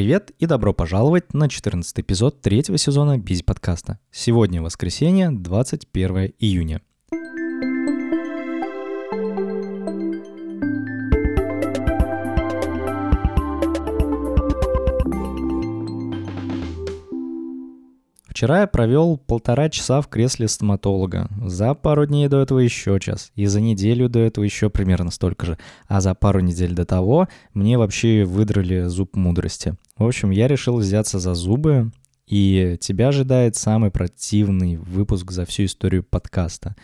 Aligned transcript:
привет 0.00 0.30
и 0.38 0.46
добро 0.46 0.72
пожаловать 0.72 1.34
на 1.34 1.46
14 1.46 2.00
эпизод 2.00 2.40
третьего 2.40 2.78
сезона 2.78 3.18
Бизи 3.18 3.42
подкаста. 3.42 3.98
Сегодня 4.10 4.62
воскресенье, 4.62 5.30
21 5.30 6.32
июня. 6.38 6.80
Вчера 18.40 18.62
я 18.62 18.66
провел 18.66 19.18
полтора 19.18 19.68
часа 19.68 20.00
в 20.00 20.08
кресле 20.08 20.48
стоматолога. 20.48 21.28
За 21.44 21.74
пару 21.74 22.06
дней 22.06 22.26
до 22.26 22.40
этого 22.40 22.60
еще 22.60 22.98
час. 22.98 23.32
И 23.34 23.44
за 23.44 23.60
неделю 23.60 24.08
до 24.08 24.20
этого 24.20 24.44
еще 24.44 24.70
примерно 24.70 25.10
столько 25.10 25.44
же. 25.44 25.58
А 25.88 26.00
за 26.00 26.14
пару 26.14 26.40
недель 26.40 26.72
до 26.72 26.86
того 26.86 27.28
мне 27.52 27.76
вообще 27.76 28.24
выдрали 28.24 28.84
зуб 28.84 29.14
мудрости. 29.14 29.74
В 29.98 30.06
общем, 30.06 30.30
я 30.30 30.48
решил 30.48 30.78
взяться 30.78 31.18
за 31.18 31.34
зубы. 31.34 31.92
И 32.26 32.78
тебя 32.80 33.08
ожидает 33.08 33.56
самый 33.56 33.90
противный 33.90 34.76
выпуск 34.78 35.32
за 35.32 35.44
всю 35.44 35.66
историю 35.66 36.02
подкаста. 36.02 36.76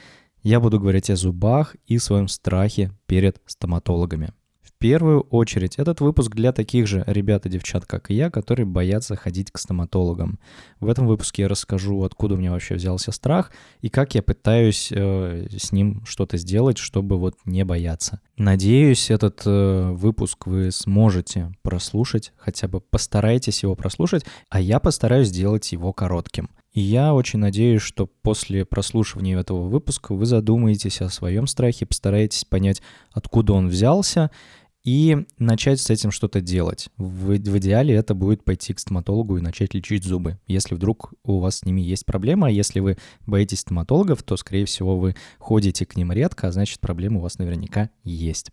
Я 0.43 0.61
буду 0.61 0.79
говорить 0.79 1.09
о 1.09 1.16
зубах 1.16 1.75
и 1.87 1.97
своем 1.97 2.29
страхе 2.29 2.91
перед 3.07 3.41
стоматологами 3.47 4.35
первую 4.79 5.23
очередь 5.23 5.77
этот 5.77 6.01
выпуск 6.01 6.35
для 6.35 6.53
таких 6.53 6.87
же 6.87 7.05
ребят 7.07 7.47
и 7.47 7.48
девчат, 7.48 7.87
как 7.87 8.11
и 8.11 8.15
я, 8.15 8.30
которые 8.30 8.66
боятся 8.66 9.16
ходить 9.16 9.51
к 9.51 9.59
стоматологам. 9.59 10.39
В 10.80 10.89
этом 10.89 11.07
выпуске 11.07 11.43
я 11.43 11.49
расскажу, 11.49 12.02
откуда 12.05 12.35
у 12.35 12.39
меня 12.39 12.52
вообще 12.52 12.75
взялся 12.75 13.12
страх 13.12 13.52
и 13.80 13.89
как 13.89 14.15
я 14.15 14.23
пытаюсь 14.23 14.91
э, 14.91 15.47
с 15.57 15.73
ним 15.73 16.02
что-то 16.07 16.37
сделать, 16.37 16.79
чтобы 16.79 17.19
вот 17.19 17.37
не 17.45 17.65
бояться. 17.65 18.21
Надеюсь, 18.37 19.11
этот 19.11 19.43
э, 19.47 19.91
выпуск 19.93 20.47
вы 20.47 20.71
сможете 20.71 21.52
прослушать, 21.63 22.33
хотя 22.37 22.69
бы 22.69 22.80
постарайтесь 22.80 23.63
его 23.63 23.74
прослушать, 23.74 24.24
а 24.51 24.61
я 24.61 24.80
постараюсь 24.80 25.29
сделать 25.29 25.73
его 25.73 25.93
коротким. 25.93 26.51
И 26.77 26.80
я 26.82 27.15
очень 27.15 27.38
надеюсь, 27.38 27.80
что 27.80 28.07
после 28.07 28.66
прослушивания 28.66 29.38
этого 29.38 29.66
выпуска 29.66 30.15
вы 30.15 30.27
задумаетесь 30.27 31.01
о 31.01 31.09
своем 31.09 31.47
страхе, 31.47 31.87
постараетесь 31.87 32.45
понять, 32.45 32.82
откуда 33.13 33.54
он 33.54 33.69
взялся, 33.69 34.30
и 34.87 35.26
начать 35.38 35.80
с 35.80 35.90
этим 35.90 36.12
что-то 36.12 36.40
делать. 36.40 36.88
В, 36.96 37.37
в 37.37 37.59
идеале 37.59 37.92
это 37.95 38.15
будет 38.15 38.45
пойти 38.45 38.73
к 38.73 38.79
стоматологу 38.79 39.37
и 39.37 39.42
начать 39.42 39.74
лечить 39.74 40.04
зубы. 40.04 40.38
Если 40.46 40.76
вдруг 40.76 41.12
у 41.24 41.40
вас 41.40 41.59
с 41.59 41.65
ними 41.65 41.80
есть 41.80 42.06
проблема, 42.06 42.46
а 42.46 42.51
если 42.51 42.79
вы 42.79 42.96
боитесь 43.26 43.60
стоматологов, 43.60 44.23
то, 44.23 44.37
скорее 44.37 44.64
всего, 44.64 44.96
вы 44.96 45.16
ходите 45.38 45.84
к 45.87 45.96
ним 45.96 46.12
редко, 46.12 46.46
а 46.46 46.52
значит, 46.52 46.79
проблема 46.79 47.18
у 47.18 47.23
вас 47.23 47.38
наверняка 47.38 47.90
есть. 48.04 48.52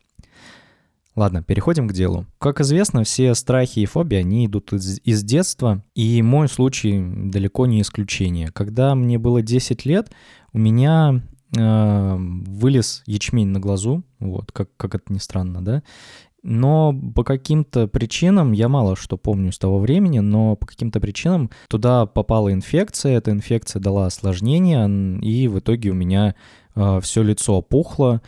Ладно, 1.16 1.44
переходим 1.44 1.88
к 1.88 1.94
делу. 1.94 2.26
Как 2.40 2.60
известно, 2.62 3.04
все 3.04 3.36
страхи 3.36 3.82
и 3.82 3.86
фобии, 3.86 4.18
они 4.18 4.48
идут 4.48 4.74
из, 4.74 5.00
из 5.04 5.24
детства, 5.24 5.84
и 5.94 6.24
мой 6.24 6.50
случай 6.50 7.00
далеко 7.00 7.68
не 7.68 7.82
исключение. 7.82 8.48
Когда 8.48 8.96
мне 8.96 9.20
было 9.20 9.44
10 9.44 9.86
лет, 9.86 10.12
у 10.52 10.58
меня 10.58 11.22
вылез 11.54 13.04
ячмень 13.06 13.50
на 13.50 13.60
глазу, 13.60 14.04
вот, 14.20 14.52
как, 14.52 14.70
как 14.76 14.96
это 14.96 15.14
ни 15.14 15.20
странно, 15.20 15.64
да, 15.64 15.84
но 16.44 16.94
по 17.16 17.24
каким-то 17.24 17.88
причинам, 17.88 18.52
я 18.52 18.68
мало 18.68 18.98
что 18.98 19.18
помню 19.18 19.52
с 19.54 19.58
того 19.58 19.80
времени, 19.80 20.20
но 20.20 20.58
по 20.58 20.68
каким-то 20.68 21.00
причинам 21.00 21.50
туда 21.70 22.06
попала 22.06 22.52
инфекция, 22.52 23.18
эта 23.18 23.32
инфекция 23.32 23.80
дала 23.80 24.08
осложнение, 24.08 25.20
и 25.22 25.48
в 25.48 25.60
итоге 25.60 25.92
у 25.92 25.94
меня 25.94 26.36
э, 26.76 27.00
все 27.02 27.24
лицо 27.24 27.58
опухло, 27.58 28.22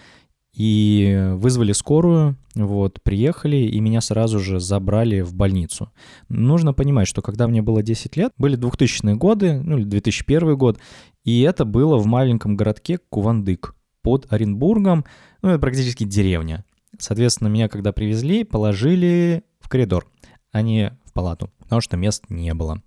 и 0.56 1.34
вызвали 1.36 1.74
скорую, 1.74 2.38
вот, 2.56 3.02
приехали, 3.04 3.58
и 3.58 3.80
меня 3.82 4.00
сразу 4.00 4.40
же 4.40 4.60
забрали 4.60 5.20
в 5.22 5.34
больницу. 5.34 5.92
Нужно 6.30 6.74
понимать, 6.74 7.08
что 7.08 7.22
когда 7.22 7.48
мне 7.48 7.62
было 7.62 7.84
10 7.84 8.16
лет, 8.16 8.32
были 8.38 8.58
2000-е 8.58 9.16
годы, 9.16 9.60
ну 9.62 9.78
или 9.78 9.84
2001 9.84 10.56
год, 10.58 10.80
и 11.26 11.42
это 11.42 11.66
было 11.66 11.98
в 11.98 12.06
маленьком 12.06 12.56
городке 12.56 13.00
Кувандык 13.10 13.76
под 14.02 14.32
Оренбургом, 14.32 15.04
ну 15.42 15.50
это 15.50 15.60
практически 15.60 16.06
деревня. 16.06 16.64
Соответственно, 16.98 17.50
меня 17.50 17.68
когда 17.68 17.92
привезли, 17.92 18.46
положили 18.46 19.44
в 19.60 19.68
коридор, 19.68 20.08
а 20.54 20.62
не 20.62 20.98
в 21.04 21.12
палату, 21.12 21.52
потому 21.60 21.82
что 21.82 21.98
мест 21.98 22.24
не 22.30 22.54
было. 22.54 22.82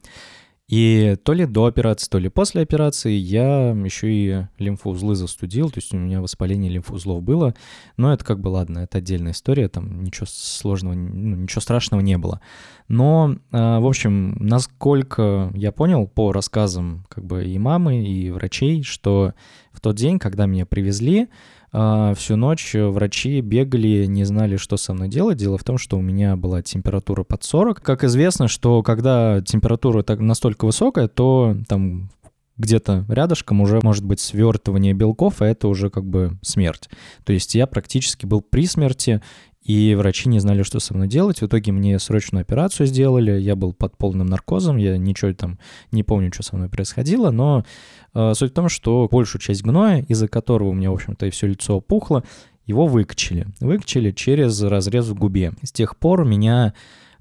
И 0.68 1.16
то 1.24 1.32
ли 1.32 1.46
до 1.46 1.64
операции, 1.64 2.10
то 2.10 2.18
ли 2.18 2.28
после 2.28 2.60
операции 2.60 3.12
я 3.12 3.70
еще 3.70 4.12
и 4.12 4.46
лимфоузлы 4.58 5.14
застудил, 5.14 5.70
то 5.70 5.78
есть 5.78 5.94
у 5.94 5.96
меня 5.96 6.20
воспаление 6.20 6.70
лимфоузлов 6.70 7.22
было, 7.22 7.54
но 7.96 8.12
это 8.12 8.22
как 8.22 8.40
бы 8.40 8.48
ладно, 8.48 8.80
это 8.80 8.98
отдельная 8.98 9.32
история, 9.32 9.68
там 9.68 10.04
ничего 10.04 10.26
сложного, 10.28 10.92
ну, 10.92 11.36
ничего 11.36 11.62
страшного 11.62 12.02
не 12.02 12.18
было. 12.18 12.42
Но, 12.86 13.36
а, 13.50 13.80
в 13.80 13.86
общем, 13.86 14.36
насколько 14.40 15.50
я 15.54 15.72
понял 15.72 16.06
по 16.06 16.32
рассказам 16.32 17.06
как 17.08 17.24
бы 17.24 17.46
и 17.46 17.58
мамы, 17.58 18.06
и 18.06 18.30
врачей, 18.30 18.82
что 18.82 19.32
в 19.72 19.80
тот 19.80 19.96
день, 19.96 20.18
когда 20.18 20.44
меня 20.44 20.66
привезли, 20.66 21.28
всю 21.70 22.36
ночь 22.36 22.74
врачи 22.74 23.40
бегали, 23.40 24.06
не 24.06 24.24
знали, 24.24 24.56
что 24.56 24.76
со 24.76 24.94
мной 24.94 25.08
делать. 25.08 25.38
Дело 25.38 25.58
в 25.58 25.64
том, 25.64 25.78
что 25.78 25.98
у 25.98 26.00
меня 26.00 26.36
была 26.36 26.62
температура 26.62 27.24
под 27.24 27.44
40. 27.44 27.82
Как 27.82 28.04
известно, 28.04 28.48
что 28.48 28.82
когда 28.82 29.42
температура 29.42 30.02
так 30.02 30.20
настолько 30.20 30.64
высокая, 30.64 31.08
то 31.08 31.56
там 31.68 32.10
где-то 32.56 33.04
рядышком 33.08 33.60
уже 33.60 33.78
может 33.84 34.04
быть 34.04 34.18
свертывание 34.18 34.92
белков, 34.92 35.40
а 35.40 35.46
это 35.46 35.68
уже 35.68 35.90
как 35.90 36.04
бы 36.04 36.36
смерть. 36.42 36.88
То 37.24 37.32
есть 37.32 37.54
я 37.54 37.68
практически 37.68 38.26
был 38.26 38.40
при 38.40 38.66
смерти, 38.66 39.22
и 39.68 39.94
врачи 39.94 40.30
не 40.30 40.38
знали, 40.40 40.62
что 40.62 40.80
со 40.80 40.94
мной 40.94 41.08
делать. 41.08 41.42
В 41.42 41.46
итоге 41.46 41.72
мне 41.72 41.98
срочную 41.98 42.40
операцию 42.40 42.86
сделали, 42.86 43.38
я 43.38 43.54
был 43.54 43.74
под 43.74 43.98
полным 43.98 44.26
наркозом, 44.26 44.78
я 44.78 44.96
ничего 44.96 45.34
там 45.34 45.58
не 45.92 46.02
помню, 46.02 46.32
что 46.32 46.42
со 46.42 46.56
мной 46.56 46.70
происходило, 46.70 47.30
но 47.30 47.66
э, 48.14 48.32
суть 48.34 48.52
в 48.52 48.54
том, 48.54 48.70
что 48.70 49.06
большую 49.12 49.42
часть 49.42 49.62
гноя, 49.62 50.06
из-за 50.08 50.26
которого 50.26 50.70
у 50.70 50.72
меня, 50.72 50.90
в 50.90 50.94
общем-то, 50.94 51.26
и 51.26 51.30
все 51.30 51.48
лицо 51.48 51.76
опухло, 51.76 52.24
его 52.64 52.86
выкачали. 52.86 53.46
Выкачали 53.60 54.10
через 54.10 54.62
разрез 54.62 55.06
в 55.08 55.14
губе. 55.14 55.52
С 55.62 55.70
тех 55.70 55.98
пор 55.98 56.22
у 56.22 56.24
меня 56.24 56.72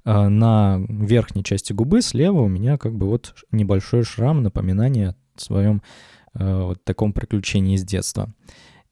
э, 0.06 0.28
на 0.28 0.80
верхней 0.88 1.44
части 1.44 1.74
губы 1.74 2.00
слева 2.00 2.40
у 2.40 2.48
меня 2.48 2.78
как 2.78 2.96
бы 2.96 3.08
вот 3.08 3.34
небольшой 3.50 4.04
шрам, 4.04 4.42
напоминание 4.42 5.10
о 5.36 5.40
своем 5.40 5.82
э, 6.32 6.62
вот 6.62 6.82
таком 6.82 7.12
приключении 7.12 7.74
из 7.74 7.84
детства. 7.84 8.32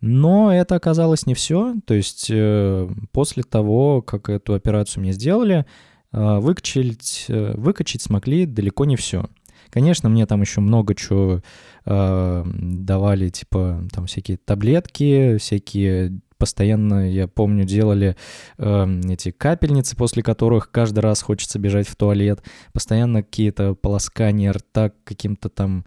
Но 0.00 0.52
это 0.52 0.74
оказалось 0.74 1.26
не 1.26 1.34
все. 1.34 1.74
То 1.86 1.94
есть 1.94 2.26
э, 2.30 2.88
после 3.12 3.42
того, 3.42 4.02
как 4.02 4.28
эту 4.28 4.54
операцию 4.54 5.02
мне 5.02 5.12
сделали, 5.12 5.64
э, 6.12 6.38
выкачать, 6.38 7.26
э, 7.28 7.54
выкачать 7.56 8.02
смогли 8.02 8.46
далеко 8.46 8.84
не 8.84 8.96
все. 8.96 9.28
Конечно, 9.70 10.08
мне 10.08 10.26
там 10.26 10.40
еще 10.42 10.60
много 10.60 10.94
чего 10.94 11.42
э, 11.84 12.42
давали, 12.44 13.30
типа 13.30 13.86
там 13.92 14.06
всякие 14.06 14.36
таблетки, 14.36 15.38
всякие 15.38 16.20
постоянно, 16.38 17.10
я 17.10 17.28
помню, 17.28 17.64
делали 17.64 18.16
э, 18.58 19.00
эти 19.08 19.30
капельницы, 19.30 19.96
после 19.96 20.22
которых 20.22 20.70
каждый 20.70 21.00
раз 21.00 21.22
хочется 21.22 21.58
бежать 21.58 21.88
в 21.88 21.96
туалет, 21.96 22.42
постоянно 22.72 23.22
какие-то 23.22 23.74
полоскания 23.74 24.52
рта 24.52 24.92
каким-то 25.04 25.48
там 25.48 25.84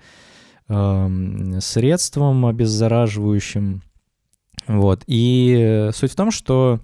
э, 0.67 1.59
средством 1.59 2.45
обеззараживающим. 2.45 3.83
Вот. 4.69 5.03
И 5.07 5.89
суть 5.93 6.11
в 6.11 6.15
том, 6.15 6.29
что 6.29 6.79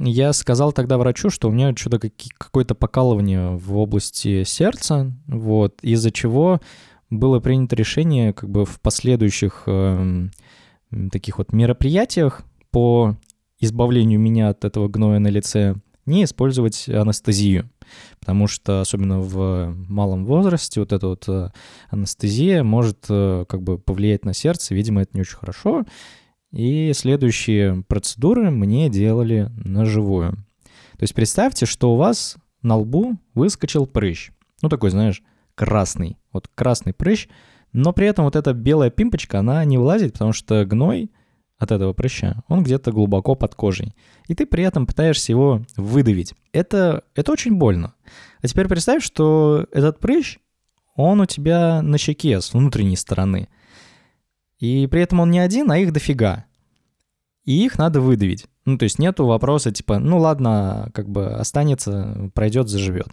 я 0.00 0.32
сказал 0.32 0.72
тогда 0.72 0.98
врачу, 0.98 1.30
что 1.30 1.48
у 1.48 1.52
меня 1.52 1.74
что-то 1.76 2.10
какое-то 2.36 2.74
покалывание 2.74 3.56
в 3.56 3.76
области 3.76 4.42
сердца, 4.42 5.12
вот, 5.28 5.78
из-за 5.82 6.10
чего 6.10 6.60
было 7.08 7.38
принято 7.38 7.76
решение 7.76 8.32
как 8.32 8.50
бы 8.50 8.66
в 8.66 8.80
последующих 8.80 9.62
э, 9.66 10.28
таких 11.12 11.38
вот 11.38 11.52
мероприятиях 11.52 12.42
по 12.72 13.16
избавлению 13.60 14.18
меня 14.18 14.48
от 14.48 14.64
этого 14.64 14.88
гноя 14.88 15.20
на 15.20 15.28
лице 15.28 15.76
не 16.04 16.24
использовать 16.24 16.88
анестезию. 16.88 17.70
Потому 18.18 18.48
что, 18.48 18.80
особенно 18.80 19.20
в 19.20 19.72
малом 19.88 20.26
возрасте, 20.26 20.80
вот 20.80 20.92
эта 20.92 21.06
вот 21.06 21.28
э, 21.28 21.50
анестезия 21.90 22.64
может 22.64 23.06
э, 23.08 23.44
как 23.48 23.62
бы 23.62 23.78
повлиять 23.78 24.24
на 24.24 24.34
сердце. 24.34 24.74
Видимо, 24.74 25.02
это 25.02 25.12
не 25.14 25.20
очень 25.20 25.36
хорошо. 25.36 25.84
И 26.56 26.94
следующие 26.94 27.84
процедуры 27.86 28.50
мне 28.50 28.88
делали 28.88 29.50
на 29.62 29.84
живую. 29.84 30.32
То 30.92 31.02
есть 31.02 31.14
представьте, 31.14 31.66
что 31.66 31.92
у 31.92 31.96
вас 31.96 32.38
на 32.62 32.76
лбу 32.76 33.18
выскочил 33.34 33.86
прыщ. 33.86 34.30
Ну, 34.62 34.70
такой, 34.70 34.88
знаешь, 34.88 35.22
красный. 35.54 36.16
Вот 36.32 36.48
красный 36.54 36.94
прыщ. 36.94 37.28
Но 37.74 37.92
при 37.92 38.06
этом 38.06 38.24
вот 38.24 38.36
эта 38.36 38.54
белая 38.54 38.88
пимпочка, 38.88 39.40
она 39.40 39.62
не 39.66 39.76
вылазит, 39.76 40.14
потому 40.14 40.32
что 40.32 40.64
гной 40.64 41.10
от 41.58 41.72
этого 41.72 41.92
прыща, 41.92 42.42
он 42.48 42.62
где-то 42.62 42.90
глубоко 42.90 43.34
под 43.34 43.54
кожей. 43.54 43.94
И 44.26 44.34
ты 44.34 44.46
при 44.46 44.64
этом 44.64 44.86
пытаешься 44.86 45.32
его 45.32 45.60
выдавить. 45.76 46.32
Это, 46.52 47.04
это 47.14 47.32
очень 47.32 47.56
больно. 47.56 47.92
А 48.40 48.48
теперь 48.48 48.66
представь, 48.66 49.04
что 49.04 49.66
этот 49.72 50.00
прыщ, 50.00 50.38
он 50.94 51.20
у 51.20 51.26
тебя 51.26 51.82
на 51.82 51.98
щеке 51.98 52.40
с 52.40 52.54
внутренней 52.54 52.96
стороны. 52.96 53.50
И 54.58 54.86
при 54.86 55.02
этом 55.02 55.20
он 55.20 55.30
не 55.30 55.38
один, 55.38 55.70
а 55.70 55.76
их 55.76 55.92
дофига. 55.92 56.45
И 57.46 57.64
их 57.64 57.78
надо 57.78 58.00
выдавить. 58.00 58.46
Ну, 58.64 58.76
то 58.76 58.82
есть 58.82 58.98
нету 58.98 59.24
вопроса 59.24 59.70
типа, 59.70 60.00
ну 60.00 60.18
ладно, 60.18 60.90
как 60.92 61.08
бы 61.08 61.28
останется, 61.28 62.30
пройдет, 62.34 62.68
заживет. 62.68 63.08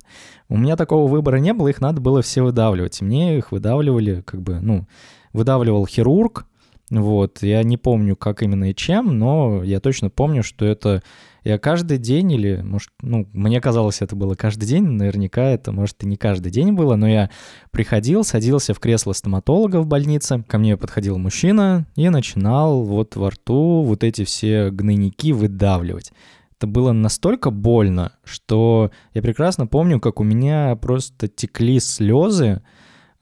У 0.50 0.58
меня 0.58 0.76
такого 0.76 1.08
выбора 1.08 1.38
не 1.38 1.54
было, 1.54 1.68
их 1.68 1.80
надо 1.80 2.02
было 2.02 2.24
все 2.24 2.42
выдавливать. 2.42 3.00
Мне 3.02 3.38
их 3.38 3.52
выдавливали, 3.52 4.22
как 4.22 4.42
бы, 4.42 4.60
ну, 4.60 4.88
выдавливал 5.32 5.86
хирург, 5.86 6.48
вот, 6.90 7.42
я 7.42 7.64
не 7.64 7.78
помню, 7.78 8.16
как 8.16 8.44
именно 8.44 8.70
и 8.70 8.76
чем, 8.76 9.18
но 9.18 9.64
я 9.64 9.80
точно 9.80 10.10
помню, 10.10 10.44
что 10.44 10.66
это 10.66 11.02
я 11.44 11.58
каждый 11.58 11.98
день 11.98 12.32
или, 12.32 12.62
может, 12.64 12.92
ну, 13.02 13.28
мне 13.34 13.60
казалось, 13.60 14.02
это 14.02 14.16
было 14.16 14.36
каждый 14.36 14.66
день, 14.66 14.84
наверняка 14.84 15.44
это, 15.44 15.72
может, 15.72 16.02
и 16.04 16.08
не 16.08 16.16
каждый 16.16 16.52
день 16.52 16.72
было, 16.72 16.96
но 16.96 17.08
я 17.08 17.30
приходил, 17.72 18.24
садился 18.24 18.74
в 18.74 18.80
кресло 18.80 19.14
стоматолога 19.14 19.82
в 19.82 19.88
больнице, 19.88 20.44
ко 20.48 20.58
мне 20.58 20.78
подходил 20.78 21.18
мужчина 21.18 21.86
и 21.96 22.10
начинал 22.10 22.84
вот 22.84 23.16
во 23.16 23.30
рту 23.30 23.84
вот 23.84 24.04
эти 24.04 24.24
все 24.24 24.70
гнойники 24.70 25.32
выдавливать. 25.32 26.12
Это 26.58 26.68
было 26.68 26.94
настолько 26.94 27.50
больно, 27.50 28.14
что 28.24 28.92
я 29.14 29.22
прекрасно 29.22 29.68
помню, 29.68 30.00
как 30.00 30.22
у 30.22 30.24
меня 30.24 30.78
просто 30.78 31.28
текли 31.28 31.80
слезы, 31.82 32.62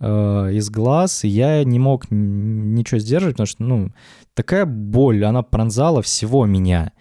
э, 0.01 0.50
из 0.53 0.69
глаз, 0.69 1.24
и 1.24 1.27
я 1.27 1.63
не 1.63 1.80
мог 1.80 2.06
ничего 2.09 3.00
сдерживать, 3.00 3.36
потому 3.36 3.48
что, 3.48 3.63
ну, 3.63 3.92
такая 4.33 4.65
боль, 4.65 5.24
она 5.24 5.44
пронзала 5.44 6.01
всего 6.01 6.45
меня. 6.45 6.92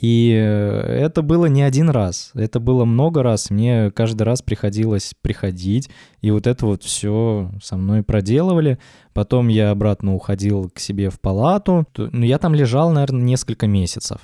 И 0.00 0.30
э, 0.30 0.80
это 1.04 1.22
было 1.22 1.46
не 1.46 1.62
один 1.62 1.88
раз, 1.88 2.30
это 2.34 2.60
было 2.60 2.84
много 2.84 3.22
раз. 3.22 3.50
Мне 3.50 3.90
каждый 3.90 4.22
раз 4.22 4.42
приходилось 4.42 5.14
приходить, 5.22 5.90
и 6.20 6.30
вот 6.30 6.46
это 6.46 6.66
вот 6.66 6.82
все 6.82 7.50
со 7.62 7.76
мной 7.76 8.02
проделывали. 8.02 8.78
Потом 9.14 9.48
я 9.48 9.70
обратно 9.70 10.14
уходил 10.14 10.70
к 10.70 10.78
себе 10.78 11.08
в 11.08 11.18
палату. 11.18 11.86
Ну, 11.96 12.24
я 12.24 12.38
там 12.38 12.54
лежал, 12.54 12.90
наверное, 12.90 13.22
несколько 13.22 13.66
месяцев. 13.66 14.20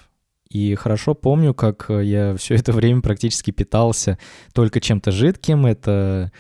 И 0.51 0.75
хорошо 0.75 1.15
помню, 1.15 1.55
как 1.55 1.87
я 1.89 2.37
все 2.37 2.57
это 2.57 2.73
время 2.73 3.01
практически 3.01 3.51
питался 3.51 4.19
только 4.53 4.83
чем-то 4.83 5.11
жидким. 5.11 5.65
Это 5.65 6.31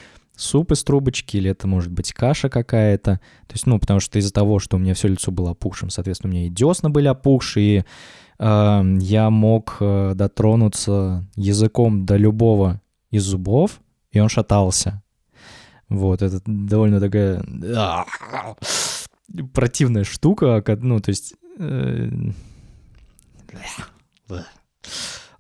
суп 0.42 0.72
из 0.72 0.84
трубочки, 0.84 1.36
или 1.36 1.50
это 1.50 1.66
может 1.66 1.90
быть 1.90 2.12
каша 2.12 2.48
какая-то. 2.48 3.20
То 3.46 3.52
есть, 3.52 3.66
ну, 3.66 3.78
потому 3.78 4.00
что 4.00 4.18
из-за 4.18 4.32
того, 4.32 4.58
что 4.58 4.76
у 4.76 4.80
меня 4.80 4.94
все 4.94 5.08
лицо 5.08 5.30
было 5.30 5.52
опухшим, 5.52 5.90
соответственно, 5.90 6.32
у 6.32 6.36
меня 6.36 6.46
и 6.46 6.50
десна 6.50 6.90
были 6.90 7.08
опухшие, 7.08 7.78
и 7.78 7.84
э, 8.38 8.82
я 9.00 9.30
мог 9.30 9.76
э, 9.80 10.12
дотронуться 10.14 11.26
языком 11.36 12.04
до 12.04 12.16
любого 12.16 12.80
из 13.10 13.22
зубов, 13.24 13.80
и 14.10 14.20
он 14.20 14.28
шатался. 14.28 15.02
Вот, 15.88 16.22
это 16.22 16.40
довольно 16.46 17.00
такая 17.00 17.44
противная 19.52 20.04
штука, 20.04 20.62
ну, 20.80 21.00
то 21.00 21.10
есть... 21.10 21.34
Э, 21.58 22.08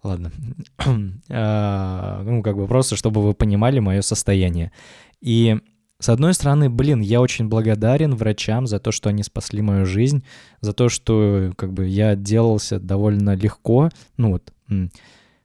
Ладно. 0.02 0.32
а, 1.30 2.22
ну, 2.24 2.42
как 2.42 2.56
бы 2.56 2.66
просто, 2.66 2.96
чтобы 2.96 3.22
вы 3.22 3.34
понимали 3.34 3.78
мое 3.78 4.02
состояние. 4.02 4.72
И 5.20 5.58
с 6.02 6.08
одной 6.08 6.34
стороны, 6.34 6.68
блин, 6.68 7.00
я 7.00 7.20
очень 7.20 7.46
благодарен 7.46 8.16
врачам 8.16 8.66
за 8.66 8.80
то, 8.80 8.90
что 8.90 9.08
они 9.08 9.22
спасли 9.22 9.62
мою 9.62 9.86
жизнь, 9.86 10.24
за 10.60 10.72
то, 10.72 10.88
что 10.88 11.52
как 11.56 11.72
бы 11.72 11.86
я 11.86 12.10
отделался 12.10 12.80
довольно 12.80 13.36
легко, 13.36 13.90
ну 14.16 14.32
вот, 14.32 14.52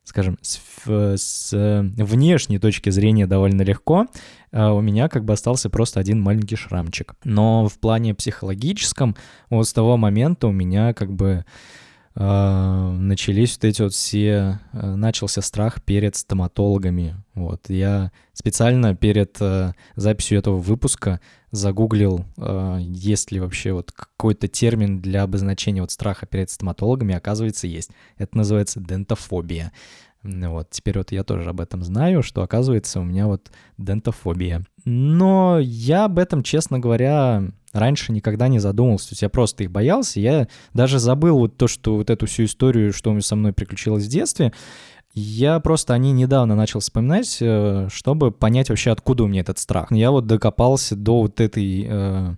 скажем, 0.03 0.39
с, 0.41 0.59
с 0.87 1.51
внешней 1.97 2.57
точки 2.57 2.89
зрения 2.89 3.27
довольно 3.27 3.61
легко, 3.61 4.07
а 4.51 4.73
у 4.73 4.81
меня 4.81 5.09
как 5.09 5.25
бы 5.25 5.33
остался 5.33 5.69
просто 5.69 5.99
один 5.99 6.19
маленький 6.21 6.55
шрамчик. 6.55 7.13
Но 7.23 7.67
в 7.67 7.77
плане 7.77 8.15
психологическом 8.15 9.15
вот 9.51 9.67
с 9.67 9.73
того 9.73 9.95
момента 9.95 10.47
у 10.47 10.51
меня 10.51 10.95
как 10.95 11.13
бы 11.13 11.45
начались 12.19 13.55
вот 13.55 13.65
эти 13.65 13.81
вот 13.83 13.93
все, 13.93 14.59
а, 14.73 14.95
начался 14.95 15.41
страх 15.41 15.83
перед 15.83 16.15
стоматологами. 16.15 17.15
Вот, 17.35 17.69
я 17.69 18.11
специально 18.33 18.95
перед 18.95 19.37
э, 19.39 19.73
записью 19.95 20.39
этого 20.39 20.57
выпуска 20.57 21.21
загуглил, 21.51 22.25
есть 22.79 23.31
ли 23.31 23.39
вообще 23.39 23.71
вот 23.71 23.93
какой-то 23.93 24.49
термин 24.49 24.99
для 24.99 25.23
обозначения 25.23 25.79
вот 25.79 25.91
страха 25.91 26.25
перед 26.25 26.49
стоматологами, 26.49 27.15
оказывается, 27.15 27.67
есть. 27.67 27.91
Это 28.17 28.35
называется 28.35 28.81
дентофобия. 28.81 29.71
Вот, 30.23 30.69
теперь 30.71 30.97
вот 30.97 31.11
я 31.11 31.23
тоже 31.23 31.49
об 31.49 31.61
этом 31.61 31.83
знаю, 31.83 32.23
что 32.23 32.41
оказывается 32.41 32.99
у 32.99 33.03
меня 33.03 33.27
вот 33.27 33.51
дентофобия. 33.77 34.63
Но 34.83 35.59
я 35.59 36.05
об 36.05 36.19
этом, 36.19 36.43
честно 36.43 36.79
говоря, 36.79 37.43
раньше 37.71 38.11
никогда 38.11 38.47
не 38.47 38.59
задумывался. 38.59 39.09
То 39.09 39.13
есть 39.13 39.21
я 39.21 39.29
просто 39.29 39.63
их 39.63 39.71
боялся. 39.71 40.19
Я 40.19 40.47
даже 40.73 40.99
забыл 40.99 41.37
вот 41.37 41.57
то, 41.57 41.67
что 41.67 41.95
вот 41.95 42.09
эту 42.09 42.25
всю 42.25 42.45
историю, 42.45 42.93
что 42.93 43.17
со 43.21 43.35
мной 43.35 43.53
приключилось 43.53 44.05
в 44.05 44.09
детстве. 44.09 44.53
Я 45.13 45.59
просто 45.59 45.93
о 45.93 45.97
ней 45.97 46.11
недавно 46.11 46.55
начал 46.55 46.79
вспоминать, 46.79 47.37
э, 47.41 47.87
чтобы 47.91 48.31
понять 48.31 48.69
вообще, 48.69 48.91
откуда 48.91 49.23
у 49.23 49.27
меня 49.27 49.41
этот 49.41 49.57
страх. 49.57 49.91
Я 49.91 50.11
вот 50.11 50.27
докопался 50.27 50.95
до 50.95 51.21
вот 51.21 51.41
этой 51.41 51.87
э, 51.87 52.35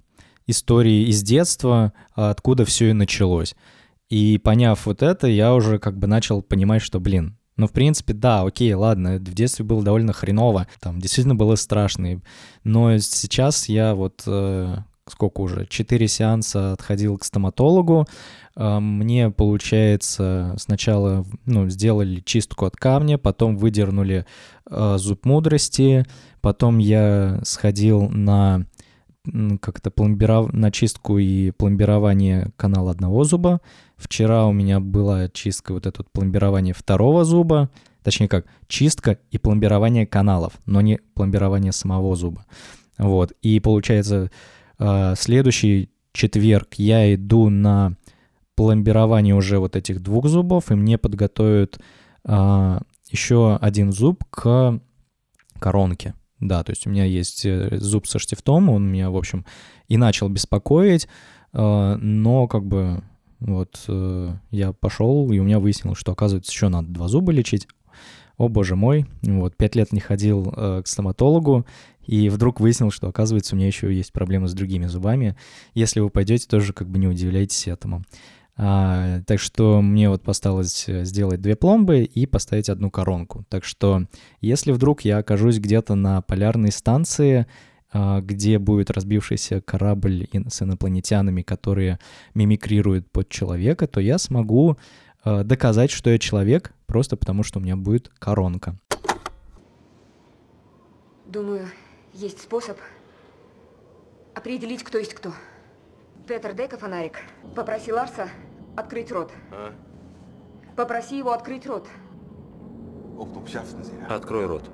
истории 0.47 1.09
из 1.09 1.21
детства, 1.21 1.93
откуда 2.13 2.65
все 2.65 2.91
и 2.91 2.93
началось. 2.93 3.55
И 4.09 4.37
поняв 4.37 4.85
вот 4.85 5.03
это, 5.03 5.27
я 5.27 5.53
уже 5.53 5.77
как 5.77 5.97
бы 5.97 6.07
начал 6.07 6.41
понимать, 6.41 6.81
что, 6.81 6.99
блин, 6.99 7.37
ну, 7.59 7.67
в 7.67 7.73
принципе, 7.73 8.13
да, 8.13 8.43
окей, 8.43 8.73
ладно, 8.73 9.17
в 9.17 9.33
детстве 9.33 9.65
было 9.65 9.83
довольно 9.83 10.13
хреново, 10.13 10.67
там 10.79 10.99
действительно 10.99 11.35
было 11.35 11.55
страшно, 11.55 12.21
но 12.63 12.97
сейчас 12.99 13.67
я 13.67 13.95
вот 13.95 14.23
э, 14.25 14.77
сколько 15.09 15.41
уже, 15.41 15.65
четыре 15.65 16.07
сеанса 16.07 16.71
отходил 16.71 17.17
к 17.17 17.25
стоматологу. 17.25 18.07
А, 18.55 18.79
мне, 18.79 19.29
получается, 19.29 20.55
сначала 20.57 21.25
ну, 21.45 21.67
сделали 21.67 22.21
чистку 22.21 22.65
от 22.65 22.77
камня, 22.77 23.17
потом 23.17 23.57
выдернули 23.57 24.25
э, 24.69 24.95
зуб 24.97 25.25
мудрости, 25.25 26.05
потом 26.39 26.77
я 26.77 27.41
сходил 27.43 28.07
на 28.09 28.65
как-то 29.61 29.91
пломбиров... 29.91 30.53
на 30.53 30.71
чистку 30.71 31.17
и 31.17 31.51
пломбирование 31.51 32.51
канала 32.55 32.91
одного 32.91 33.25
зуба. 33.25 33.59
Вчера 33.99 34.45
у 34.45 34.53
меня 34.53 34.79
была 34.79 35.27
чистка, 35.27 35.73
вот 35.73 35.85
это 35.85 35.99
вот 35.99 36.11
пломбирование 36.11 36.73
второго 36.73 37.25
зуба, 37.25 37.69
точнее 38.01 38.29
как, 38.29 38.45
чистка 38.67 39.19
и 39.29 39.37
пломбирование 39.37 40.07
каналов, 40.07 40.53
но 40.65 40.79
не 40.79 40.99
пломбирование 41.15 41.73
самого 41.73 42.15
зуба. 42.15 42.45
Вот, 42.97 43.33
и 43.41 43.59
получается, 43.59 44.31
а, 44.77 45.15
следующий 45.15 45.89
четверг 46.13 46.75
я 46.75 47.13
иду 47.13 47.49
на 47.49 47.97
пломбирование 48.55 49.35
уже 49.35 49.59
вот 49.59 49.75
этих 49.75 50.01
двух 50.01 50.27
зубов, 50.27 50.71
и 50.71 50.75
мне 50.75 50.97
подготовят 50.97 51.79
а, 52.23 52.81
еще 53.09 53.57
один 53.57 53.91
зуб 53.91 54.23
к 54.29 54.79
коронке. 55.59 56.13
Да, 56.39 56.63
то 56.63 56.69
есть 56.69 56.87
у 56.87 56.89
меня 56.89 57.03
есть 57.03 57.45
э, 57.45 57.77
зуб 57.79 58.07
со 58.07 58.17
штифтом, 58.17 58.69
он 58.69 58.89
меня, 58.89 59.09
в 59.09 59.17
общем, 59.17 59.45
и 59.89 59.97
начал 59.97 60.29
беспокоить, 60.29 61.09
а, 61.51 61.97
но 61.97 62.47
как 62.47 62.65
бы 62.65 63.03
вот 63.39 63.83
э, 63.87 64.33
я 64.51 64.73
пошел, 64.73 65.31
и 65.31 65.39
у 65.39 65.43
меня 65.43 65.59
выяснилось, 65.59 65.97
что, 65.97 66.11
оказывается, 66.11 66.51
еще 66.51 66.67
надо 66.67 66.89
два 66.89 67.07
зуба 67.07 67.31
лечить. 67.31 67.67
О 68.37 68.47
боже 68.47 68.75
мой, 68.75 69.05
вот, 69.21 69.57
пять 69.57 69.75
лет 69.75 69.91
не 69.91 69.99
ходил 69.99 70.53
э, 70.55 70.81
к 70.83 70.87
стоматологу, 70.87 71.65
и 72.05 72.29
вдруг 72.29 72.59
выяснил, 72.59 72.89
что, 72.89 73.07
оказывается, 73.07 73.53
у 73.53 73.57
меня 73.57 73.67
еще 73.67 73.93
есть 73.93 74.13
проблемы 74.13 74.47
с 74.47 74.53
другими 74.53 74.87
зубами. 74.87 75.35
Если 75.73 75.99
вы 75.99 76.09
пойдете, 76.09 76.47
тоже 76.47 76.73
как 76.73 76.89
бы 76.89 76.99
не 76.99 77.07
удивляйтесь 77.07 77.67
этому. 77.67 78.03
А, 78.61 79.21
так 79.25 79.39
что 79.39 79.81
мне 79.81 80.09
вот 80.09 80.27
осталось 80.27 80.83
э, 80.89 81.05
сделать 81.05 81.39
две 81.39 81.55
пломбы 81.55 82.03
и 82.03 82.25
поставить 82.25 82.67
одну 82.67 82.91
коронку. 82.91 83.45
Так 83.47 83.63
что 83.63 84.05
если 84.41 84.73
вдруг 84.73 85.01
я 85.01 85.19
окажусь 85.19 85.59
где-то 85.59 85.95
на 85.95 86.21
полярной 86.21 86.73
станции, 86.73 87.47
где 87.93 88.59
будет 88.59 88.91
разбившийся 88.91 89.61
корабль 89.61 90.27
с 90.47 90.61
инопланетянами, 90.61 91.41
которые 91.41 91.99
мимикрируют 92.35 93.09
под 93.11 93.29
человека, 93.29 93.87
то 93.87 93.99
я 93.99 94.17
смогу 94.17 94.77
а, 95.23 95.43
доказать, 95.43 95.91
что 95.91 96.09
я 96.09 96.17
человек, 96.17 96.73
просто 96.85 97.17
потому 97.17 97.43
что 97.43 97.59
у 97.59 97.61
меня 97.61 97.75
будет 97.75 98.09
коронка. 98.19 98.75
Думаю, 101.25 101.67
есть 102.13 102.41
способ 102.41 102.77
определить, 104.33 104.83
кто 104.83 104.97
есть 104.97 105.13
кто. 105.13 105.33
Петр, 106.27 106.53
дай-ка 106.53 106.77
фонарик. 106.77 107.19
Попроси 107.55 107.91
Ларса 107.91 108.29
открыть 108.75 109.11
рот. 109.11 109.31
А? 109.51 109.73
Попроси 110.75 111.17
его 111.17 111.31
открыть 111.31 111.65
рот. 111.65 111.87
Открой 114.07 114.45
рот. 114.45 114.69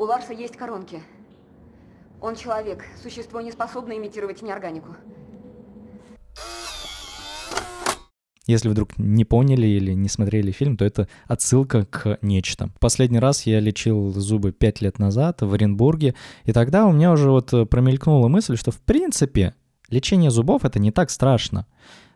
У 0.00 0.04
Ларса 0.04 0.32
есть 0.32 0.56
коронки. 0.56 1.02
Он 2.22 2.34
человек, 2.34 2.86
существо, 3.02 3.42
не 3.42 3.52
способное 3.52 3.98
имитировать 3.98 4.40
неорганику. 4.40 4.96
Если 8.46 8.70
вдруг 8.70 8.96
не 8.96 9.26
поняли 9.26 9.66
или 9.66 9.92
не 9.92 10.08
смотрели 10.08 10.52
фильм, 10.52 10.78
то 10.78 10.86
это 10.86 11.06
отсылка 11.26 11.84
к 11.84 12.16
нечто. 12.22 12.70
Последний 12.80 13.18
раз 13.18 13.42
я 13.42 13.60
лечил 13.60 14.08
зубы 14.08 14.52
пять 14.52 14.80
лет 14.80 14.98
назад 14.98 15.42
в 15.42 15.52
Оренбурге, 15.52 16.14
и 16.44 16.52
тогда 16.54 16.86
у 16.86 16.92
меня 16.92 17.12
уже 17.12 17.30
вот 17.30 17.52
промелькнула 17.68 18.28
мысль, 18.28 18.56
что 18.56 18.70
в 18.70 18.80
принципе 18.80 19.52
лечение 19.90 20.30
зубов 20.30 20.64
это 20.64 20.78
не 20.78 20.92
так 20.92 21.10
страшно. 21.10 21.66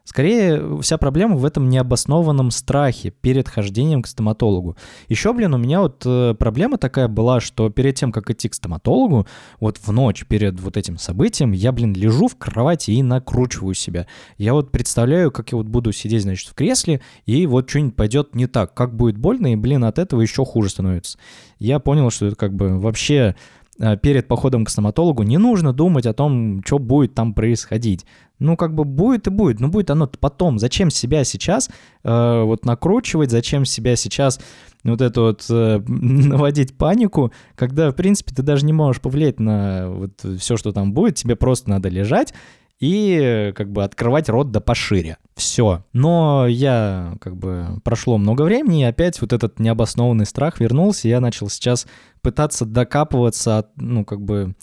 Скорее, 0.05 0.81
вся 0.83 0.99
проблема 0.99 1.37
в 1.37 1.47
этом 1.47 1.71
необоснованном 1.71 2.51
страхе 2.51 3.11
перед 3.11 3.49
хождением 3.49 4.03
к 4.03 4.07
стоматологу. 4.07 4.77
Еще, 5.09 5.33
блин, 5.33 5.55
у 5.55 5.59
меня 5.59 5.81
вот 5.81 6.03
э, 6.05 6.35
проблема 6.39 6.77
такая 6.77 7.09
была, 7.09 7.41
что 7.41 7.71
перед 7.71 7.95
тем, 7.95 8.13
как 8.13 8.31
идти 8.31 8.51
к 8.51 8.55
стоматологу, 8.55 9.27
вот 9.61 9.79
в 9.79 9.93
ночь 9.93 10.27
перед 10.27 10.61
вот 10.61 10.77
этим 10.77 10.99
событием, 10.99 11.53
я, 11.53 11.73
блин, 11.73 11.95
лежу 11.95 12.29
в 12.29 12.37
кровати 12.37 12.91
и 12.91 13.03
накручиваю 13.03 13.75
себя. 13.75 14.07
Я 14.37 14.53
вот 14.53 14.73
представляю, 14.73 15.31
как 15.31 15.53
я 15.53 15.57
вот 15.57 15.69
буду 15.69 15.91
сидеть, 15.91 16.23
значит, 16.23 16.49
в 16.51 16.55
кресле, 16.55 17.01
и 17.25 17.47
вот 17.47 17.71
что-нибудь 17.71 17.97
пойдет 17.97 18.35
не 18.35 18.47
так, 18.47 18.75
как 18.75 18.95
будет 18.95 19.17
больно, 19.17 19.55
и, 19.55 19.57
блин, 19.57 19.85
от 19.85 19.99
этого 19.99 20.21
еще 20.21 20.45
хуже 20.45 20.69
становится. 20.69 21.19
Я 21.59 21.79
понял, 21.79 22.11
что 22.11 22.27
это 22.27 22.37
как 22.37 22.53
бы 22.53 22.79
вообще 22.79 23.37
перед 24.03 24.29
походом 24.29 24.65
к 24.65 24.71
стоматологу 24.71 25.23
не 25.23 25.39
нужно 25.39 25.73
думать 25.73 26.07
о 26.07 26.15
том, 26.15 26.63
что 26.65 26.79
будет 26.79 27.15
там 27.15 27.35
происходить. 27.35 28.07
Ну, 28.39 28.57
как 28.57 28.75
бы 28.75 28.85
будет 28.85 29.27
и 29.27 29.31
будет, 29.31 29.61
но 29.61 29.69
будет 29.69 29.91
оно 29.91 30.07
потом. 30.07 30.59
Зачем 30.59 30.91
себя 30.91 31.25
сейчас 31.25 31.71
э, 32.03 32.43
вот 32.43 32.65
накручивать, 32.65 33.31
зачем 33.31 33.65
себя 33.65 33.97
сейчас 33.97 34.41
вот 34.83 35.01
это 35.01 35.21
вот 35.21 35.47
э, 35.49 35.81
наводить 35.87 36.77
панику, 36.77 37.33
когда, 37.55 37.91
в 37.91 37.95
принципе, 37.95 38.35
ты 38.35 38.43
даже 38.43 38.67
не 38.67 38.73
можешь 38.73 39.01
повлиять 39.01 39.41
на 39.41 39.89
вот 39.89 40.25
все, 40.39 40.57
что 40.57 40.73
там 40.73 40.93
будет, 40.93 41.17
тебе 41.17 41.37
просто 41.37 41.71
надо 41.71 41.89
лежать 41.89 42.35
и 42.85 43.53
как 43.57 43.73
бы 43.73 43.83
открывать 43.83 44.29
рот 44.29 44.51
да 44.51 44.61
пошире. 44.61 45.17
Все. 45.37 45.85
Но 45.95 46.47
я 46.47 47.17
как 47.21 47.35
бы 47.37 47.81
прошло 47.83 48.19
много 48.19 48.43
времени, 48.43 48.83
и 48.83 48.85
опять 48.85 49.21
вот 49.23 49.33
этот 49.33 49.59
необоснованный 49.59 50.27
страх 50.27 50.61
вернулся, 50.61 51.09
и 51.09 51.11
я 51.11 51.21
начал 51.21 51.49
сейчас 51.49 51.87
пытаться 52.21 52.67
докапываться, 52.67 53.71
ну, 53.77 54.05
как 54.05 54.21
бы 54.21 54.55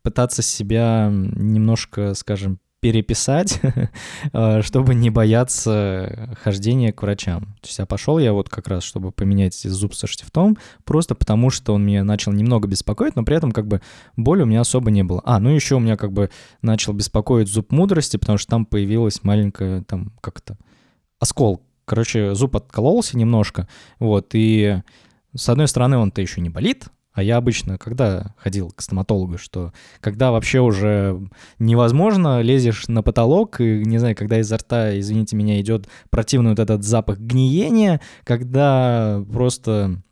пытаться 0.00 0.40
себя 0.40 1.10
немножко, 1.10 2.14
скажем, 2.14 2.60
переписать, 2.86 3.60
э, 4.32 4.62
чтобы 4.62 4.94
не 4.94 5.10
бояться 5.10 6.36
хождения 6.40 6.92
к 6.92 7.02
врачам. 7.02 7.56
То 7.60 7.66
есть 7.66 7.78
я 7.80 7.84
пошел 7.84 8.20
я 8.20 8.32
вот 8.32 8.48
как 8.48 8.68
раз, 8.68 8.84
чтобы 8.84 9.10
поменять 9.10 9.56
зуб 9.56 9.92
со 9.92 10.06
штифтом, 10.06 10.56
просто 10.84 11.16
потому 11.16 11.50
что 11.50 11.74
он 11.74 11.84
меня 11.84 12.04
начал 12.04 12.30
немного 12.30 12.68
беспокоить, 12.68 13.16
но 13.16 13.24
при 13.24 13.36
этом 13.36 13.50
как 13.50 13.66
бы 13.66 13.80
боли 14.16 14.42
у 14.42 14.46
меня 14.46 14.60
особо 14.60 14.92
не 14.92 15.02
было. 15.02 15.20
А, 15.24 15.40
ну 15.40 15.50
еще 15.50 15.74
у 15.74 15.80
меня 15.80 15.96
как 15.96 16.12
бы 16.12 16.30
начал 16.62 16.92
беспокоить 16.92 17.48
зуб 17.48 17.72
мудрости, 17.72 18.18
потому 18.18 18.38
что 18.38 18.50
там 18.50 18.64
появилась 18.64 19.24
маленькая 19.24 19.82
там 19.82 20.12
как-то 20.20 20.56
оскол. 21.18 21.66
Короче, 21.86 22.36
зуб 22.36 22.54
откололся 22.54 23.18
немножко, 23.18 23.66
вот, 23.98 24.28
и 24.34 24.80
с 25.34 25.48
одной 25.48 25.66
стороны 25.66 25.96
он-то 25.98 26.20
еще 26.20 26.40
не 26.40 26.50
болит, 26.50 26.84
а 27.16 27.22
я 27.22 27.38
обычно, 27.38 27.78
когда 27.78 28.34
ходил 28.36 28.70
к 28.70 28.82
стоматологу, 28.82 29.38
что 29.38 29.72
когда 30.00 30.30
вообще 30.30 30.60
уже 30.60 31.18
невозможно, 31.58 32.42
лезешь 32.42 32.88
на 32.88 33.02
потолок, 33.02 33.58
и, 33.58 33.82
не 33.86 33.96
знаю, 33.96 34.14
когда 34.14 34.38
изо 34.38 34.58
рта, 34.58 34.98
извините 34.98 35.34
меня, 35.34 35.58
идет 35.58 35.88
противный 36.10 36.50
вот 36.50 36.58
этот 36.58 36.84
запах 36.84 37.18
гниения, 37.18 38.02
когда 38.22 39.24
просто 39.32 40.02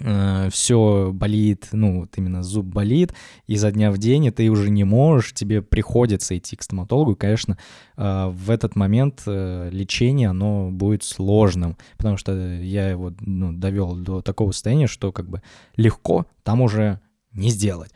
э, 0.00 0.48
все 0.50 1.10
болит, 1.12 1.68
ну, 1.72 2.00
вот 2.00 2.16
именно 2.16 2.42
зуб 2.42 2.66
болит 2.66 3.14
изо 3.46 3.70
дня 3.70 3.90
в 3.90 3.98
день, 3.98 4.26
и 4.26 4.30
ты 4.30 4.48
уже 4.48 4.70
не 4.70 4.84
можешь, 4.84 5.32
тебе 5.32 5.62
приходится 5.62 6.36
идти 6.36 6.56
к 6.56 6.62
стоматологу, 6.62 7.12
и, 7.12 7.16
конечно, 7.16 7.58
э, 7.96 8.26
в 8.28 8.50
этот 8.50 8.76
момент 8.76 9.22
э, 9.26 9.68
лечение, 9.70 10.28
оно 10.28 10.70
будет 10.70 11.04
сложным, 11.04 11.76
потому 11.96 12.16
что 12.16 12.32
я 12.32 12.90
его 12.90 13.12
ну, 13.20 13.52
довел 13.52 13.96
до 13.96 14.20
такого 14.20 14.52
состояния, 14.52 14.86
что 14.86 15.12
как 15.12 15.28
бы 15.28 15.42
легко 15.76 16.26
там 16.42 16.60
уже 16.60 17.00
не 17.32 17.50
сделать. 17.50 17.92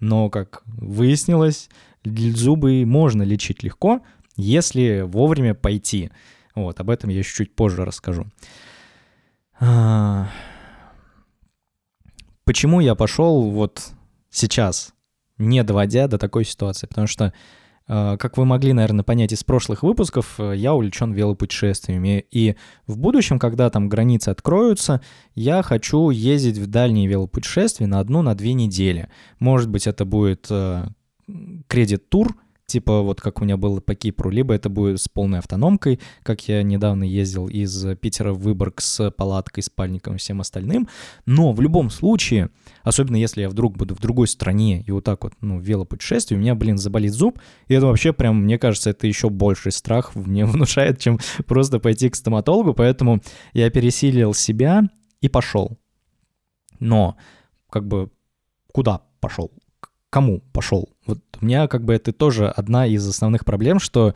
Но, 0.00 0.30
как 0.30 0.62
выяснилось, 0.66 1.68
зубы 2.04 2.84
можно 2.86 3.22
лечить 3.22 3.62
легко, 3.62 4.00
если 4.36 5.00
вовремя 5.00 5.54
пойти. 5.54 6.10
Вот, 6.54 6.80
об 6.80 6.90
этом 6.90 7.10
я 7.10 7.22
чуть-чуть 7.22 7.54
позже 7.54 7.84
расскажу. 7.84 8.26
Почему 12.48 12.80
я 12.80 12.94
пошел 12.94 13.50
вот 13.50 13.88
сейчас, 14.30 14.94
не 15.36 15.62
доводя 15.62 16.08
до 16.08 16.16
такой 16.16 16.46
ситуации? 16.46 16.86
Потому 16.86 17.06
что, 17.06 17.34
э, 17.88 18.16
как 18.18 18.38
вы 18.38 18.46
могли, 18.46 18.72
наверное, 18.72 19.04
понять 19.04 19.34
из 19.34 19.44
прошлых 19.44 19.82
выпусков, 19.82 20.36
э, 20.40 20.54
я 20.56 20.72
увлечен 20.72 21.12
велопутешествиями. 21.12 22.24
И 22.30 22.56
в 22.86 22.96
будущем, 22.96 23.38
когда 23.38 23.68
там 23.68 23.90
границы 23.90 24.30
откроются, 24.30 25.02
я 25.34 25.62
хочу 25.62 26.08
ездить 26.08 26.56
в 26.56 26.68
дальние 26.68 27.06
велопутешествия 27.06 27.86
на 27.86 28.00
одну, 28.00 28.22
на 28.22 28.34
две 28.34 28.54
недели. 28.54 29.10
Может 29.40 29.68
быть, 29.68 29.86
это 29.86 30.06
будет 30.06 30.46
э, 30.48 30.86
кредит-тур— 31.66 32.34
типа 32.68 33.00
вот 33.00 33.20
как 33.20 33.40
у 33.40 33.44
меня 33.44 33.56
было 33.56 33.80
по 33.80 33.94
Кипру, 33.94 34.30
либо 34.30 34.54
это 34.54 34.68
будет 34.68 35.00
с 35.00 35.08
полной 35.08 35.38
автономкой, 35.38 35.98
как 36.22 36.46
я 36.48 36.62
недавно 36.62 37.02
ездил 37.02 37.48
из 37.48 37.86
Питера 37.96 38.32
в 38.32 38.40
Выборг 38.40 38.80
с 38.80 39.10
палаткой, 39.10 39.62
спальником 39.62 40.14
и 40.14 40.18
всем 40.18 40.40
остальным. 40.40 40.88
Но 41.26 41.52
в 41.52 41.60
любом 41.60 41.90
случае, 41.90 42.50
особенно 42.82 43.16
если 43.16 43.40
я 43.40 43.48
вдруг 43.48 43.76
буду 43.76 43.94
в 43.94 44.00
другой 44.00 44.28
стране 44.28 44.82
и 44.82 44.90
вот 44.92 45.04
так 45.04 45.24
вот, 45.24 45.32
ну, 45.40 45.58
велопутешествие, 45.58 46.38
у 46.38 46.40
меня, 46.40 46.54
блин, 46.54 46.76
заболит 46.76 47.12
зуб, 47.12 47.40
и 47.68 47.74
это 47.74 47.86
вообще 47.86 48.12
прям, 48.12 48.42
мне 48.42 48.58
кажется, 48.58 48.90
это 48.90 49.06
еще 49.06 49.30
больший 49.30 49.72
страх 49.72 50.14
мне 50.14 50.44
внушает, 50.46 51.00
чем 51.00 51.18
просто 51.46 51.80
пойти 51.80 52.10
к 52.10 52.16
стоматологу, 52.16 52.74
поэтому 52.74 53.20
я 53.54 53.70
пересилил 53.70 54.34
себя 54.34 54.82
и 55.22 55.28
пошел. 55.28 55.78
Но, 56.80 57.16
как 57.70 57.88
бы, 57.88 58.10
куда 58.72 59.02
пошел? 59.20 59.50
Кому 60.10 60.40
пошел. 60.52 60.88
Вот 61.06 61.18
у 61.40 61.44
меня 61.44 61.68
как 61.68 61.84
бы 61.84 61.94
это 61.94 62.12
тоже 62.12 62.48
одна 62.48 62.86
из 62.86 63.06
основных 63.06 63.44
проблем, 63.44 63.78
что 63.78 64.14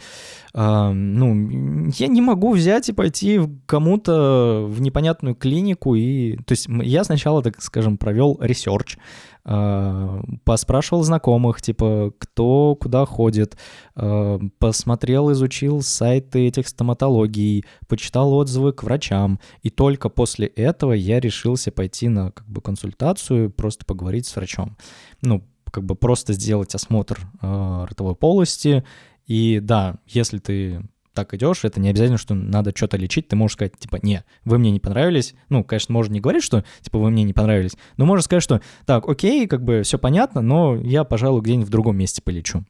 э, 0.55 0.91
ну 0.93 1.91
я 1.97 2.07
не 2.07 2.21
могу 2.21 2.53
взять 2.53 2.89
и 2.89 2.93
пойти 2.93 3.41
кому-то 3.67 4.67
в 4.69 4.81
непонятную 4.81 5.35
клинику 5.35 5.95
и, 5.95 6.37
то 6.37 6.53
есть 6.53 6.67
я 6.69 7.05
сначала, 7.05 7.43
так 7.43 7.63
скажем, 7.63 7.97
провел 7.97 8.39
research, 8.41 8.99
э, 9.45 10.23
поспрашивал 10.45 11.03
знакомых, 11.03 11.63
типа 11.63 12.13
кто 12.19 12.77
куда 12.79 13.07
ходит, 13.07 13.57
э, 13.97 14.39
посмотрел, 14.59 15.33
изучил 15.33 15.83
сайты 15.83 16.47
этих 16.47 16.69
стоматологий, 16.69 17.65
почитал 17.87 18.35
отзывы 18.35 18.73
к 18.73 18.83
врачам, 18.83 19.41
и 19.63 19.71
только 19.71 20.09
после 20.11 20.47
этого 20.47 20.93
я 20.93 21.21
решился 21.21 21.71
пойти 21.71 22.09
на 22.09 22.33
как 22.33 22.47
бы 22.49 22.61
консультацию, 22.61 23.51
просто 23.51 23.87
поговорить 23.87 24.27
с 24.27 24.37
врачом. 24.37 24.77
Ну, 25.23 25.43
как 25.73 25.85
бы 25.85 25.97
просто 25.97 26.35
сделать 26.35 26.75
осмотр 26.75 27.19
э, 27.41 27.85
ротовой 27.89 28.15
полости. 28.15 28.85
И 29.27 29.59
да, 29.61 29.97
если 30.07 30.39
ты 30.39 30.83
так 31.15 31.35
идешь, 31.35 31.65
это 31.65 31.81
не 31.81 31.89
обязательно, 31.89 32.19
что 32.19 32.35
надо 32.35 32.73
что-то 32.75 32.97
лечить, 32.97 33.29
ты 33.29 33.37
можешь 33.37 33.55
сказать, 33.55 33.77
типа, 33.79 33.99
не, 34.03 34.25
вы 34.45 34.59
мне 34.59 34.71
не 34.71 34.81
понравились. 34.81 35.35
Ну, 35.49 35.65
конечно, 35.65 35.93
можно 35.93 36.13
не 36.13 36.21
говорить, 36.21 36.43
что, 36.45 36.65
типа, 36.81 36.99
вы 36.99 37.11
мне 37.11 37.25
не 37.25 37.33
понравились, 37.33 37.77
но 37.97 38.07
можно 38.07 38.23
сказать, 38.23 38.43
что, 38.43 38.61
так, 38.87 39.09
окей, 39.09 39.47
как 39.47 39.65
бы 39.65 39.83
все 39.83 39.99
понятно, 39.99 40.41
но 40.41 40.77
я, 40.77 41.05
пожалуй, 41.05 41.43
где-нибудь 41.43 41.69
в 41.69 41.73
другом 41.73 41.97
месте 41.97 42.23
полечу. 42.23 42.65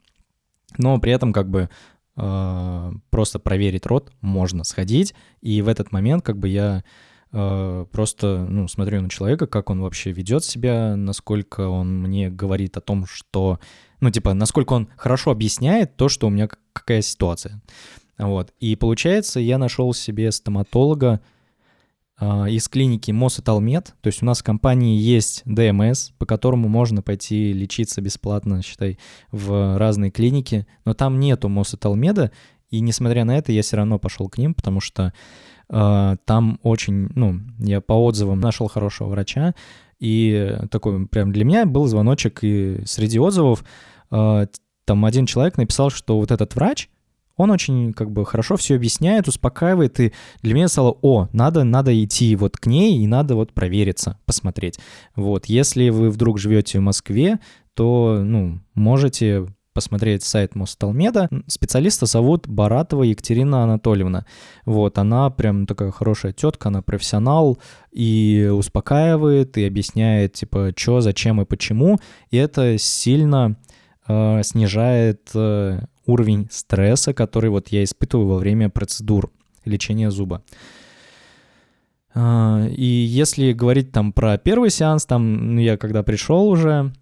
Но 0.79 0.99
при 0.99 1.13
этом, 1.13 1.33
как 1.33 1.51
бы, 1.51 1.71
э, 2.17 2.93
просто 3.11 3.39
проверить 3.39 3.87
рот 3.87 4.13
можно 4.21 4.65
сходить, 4.65 5.15
и 5.41 5.63
в 5.63 5.69
этот 5.69 5.93
момент, 5.93 6.25
как 6.25 6.39
бы, 6.39 6.49
я 6.49 6.83
просто, 7.33 8.47
ну, 8.49 8.69
смотрю 8.69 9.01
на 9.01 9.09
человека, 9.09 9.47
как 9.47 9.71
он 9.71 9.81
вообще 9.81 10.13
ведет 10.13 10.45
себя, 10.45 10.97
насколько 10.97 11.67
он 11.69 12.03
мне 12.03 12.31
говорит 12.31 12.77
о 12.77 12.83
том, 12.83 13.07
что, 13.07 13.59
ну, 14.01 14.11
типа, 14.11 14.35
насколько 14.35 14.75
он 14.75 14.89
хорошо 14.97 15.31
объясняет 15.31 15.97
то, 15.97 16.09
что 16.09 16.27
у 16.27 16.31
меня 16.31 16.49
какая 16.73 17.01
ситуация. 17.01 17.63
Вот. 18.19 18.53
И 18.61 18.77
получается, 18.77 19.41
я 19.41 19.59
нашел 19.59 19.95
себе 19.95 20.31
стоматолога 20.31 21.21
э, 22.21 22.51
из 22.51 22.69
клиники 22.69 23.11
Мосаталмед. 23.11 23.95
То 24.01 24.09
есть 24.09 24.23
у 24.23 24.27
нас 24.27 24.41
в 24.41 24.45
компании 24.45 24.99
есть 24.99 25.43
ДМС, 25.47 26.11
по 26.19 26.27
которому 26.27 26.69
можно 26.69 27.03
пойти 27.03 27.53
лечиться 27.53 28.01
бесплатно, 28.01 28.63
считай, 28.63 28.99
в 29.31 29.79
разные 29.79 30.11
клиники. 30.11 30.67
Но 30.85 30.95
там 30.95 31.19
нету 31.19 31.49
Мосаталмеда, 31.49 32.31
и 32.71 32.81
несмотря 32.81 33.25
на 33.25 33.37
это, 33.37 33.53
я 33.53 33.63
все 33.63 33.77
равно 33.77 33.99
пошел 33.99 34.29
к 34.29 34.39
ним, 34.39 34.55
потому 34.55 34.81
что 34.81 35.13
там 35.73 36.61
очень, 36.63 37.09
ну, 37.15 37.41
я 37.59 37.81
по 37.81 37.95
отзывам 37.95 38.41
нашел 38.41 38.69
хорошего 38.69 39.09
врача, 39.09 39.55
и 39.99 40.59
такой 40.71 41.07
прям 41.07 41.33
для 41.33 41.45
меня 41.45 41.65
был 41.65 41.87
звоночек, 41.87 42.41
и 42.43 42.83
среди 42.85 43.19
отзывов 43.19 43.65
а, 44.11 44.47
там 44.85 45.05
один 45.05 45.27
человек 45.27 45.57
написал, 45.57 45.91
что 45.91 46.19
вот 46.19 46.31
этот 46.31 46.55
врач, 46.55 46.91
он 47.37 47.51
очень 47.51 47.93
как 47.93 48.11
бы 48.11 48.27
хорошо 48.27 48.57
все 48.57 48.75
объясняет, 48.75 49.29
успокаивает, 49.29 49.99
и 50.01 50.13
для 50.43 50.55
меня 50.55 50.69
стало, 50.69 50.99
о, 51.03 51.29
надо, 51.33 51.65
надо 51.65 52.05
идти 52.05 52.37
вот 52.37 52.57
к 52.57 52.67
ней, 52.67 52.99
и 52.99 53.07
надо 53.07 53.37
вот 53.37 53.53
провериться, 53.53 54.19
посмотреть. 54.27 54.79
Вот, 55.17 55.47
если 55.47 55.89
вы 55.89 56.11
вдруг 56.11 56.39
живете 56.39 56.79
в 56.79 56.83
Москве, 56.83 57.39
то, 57.75 58.21
ну, 58.23 58.61
можете 58.75 59.47
посмотреть 59.73 60.23
сайт 60.23 60.55
Мосталмеда. 60.55 61.29
Специалиста 61.47 62.07
зовут 62.07 62.49
Баратова 62.49 63.03
Екатерина 63.03 63.65
Анатольевна. 63.65 64.27
Вот, 64.65 64.99
она 64.99 65.31
прям 65.31 65.67
такая 65.67 65.91
хорошая 65.91 66.33
тетка, 66.33 66.69
она 66.69 66.83
профессионал 66.83 67.59
и 67.91 68.51
успокаивает, 68.53 69.59
и 69.59 69.65
объясняет, 69.65 70.35
типа, 70.35 70.73
что, 70.77 71.01
зачем 71.01 71.41
и 71.41 71.45
почему. 71.45 71.99
И 72.31 72.37
это 72.37 72.79
сильно 72.79 73.57
э, 74.07 74.43
снижает 74.43 75.31
э, 75.35 75.81
уровень 76.07 76.49
стресса, 76.51 77.15
который 77.15 77.51
вот 77.51 77.69
я 77.69 77.85
испытываю 77.85 78.29
во 78.29 78.39
время 78.39 78.69
процедур 78.71 79.31
лечения 79.65 80.11
зуба. 80.11 80.43
А, 82.15 82.67
и 82.69 82.85
если 82.85 83.53
говорить 83.53 83.93
там 83.93 84.13
про 84.13 84.37
первый 84.37 84.71
сеанс, 84.71 85.07
там 85.07 85.55
ну, 85.55 85.61
я 85.61 85.77
когда 85.77 86.03
пришел 86.03 86.49
уже, 86.49 86.93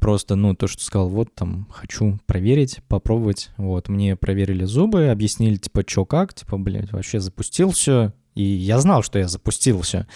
просто, 0.00 0.34
ну, 0.34 0.54
то, 0.54 0.66
что 0.66 0.82
сказал, 0.82 1.08
вот 1.08 1.34
там 1.34 1.68
хочу 1.70 2.18
проверить, 2.26 2.80
попробовать, 2.88 3.50
вот, 3.56 3.88
мне 3.88 4.16
проверили 4.16 4.64
зубы, 4.64 5.08
объяснили, 5.08 5.56
типа, 5.56 5.84
что 5.86 6.04
как, 6.04 6.34
типа, 6.34 6.58
блядь, 6.58 6.92
вообще 6.92 7.20
запустил 7.20 7.70
все, 7.70 8.12
и 8.34 8.42
я 8.42 8.78
знал, 8.80 9.02
что 9.02 9.18
я 9.18 9.28
запустил 9.28 9.80
все, 9.82 10.06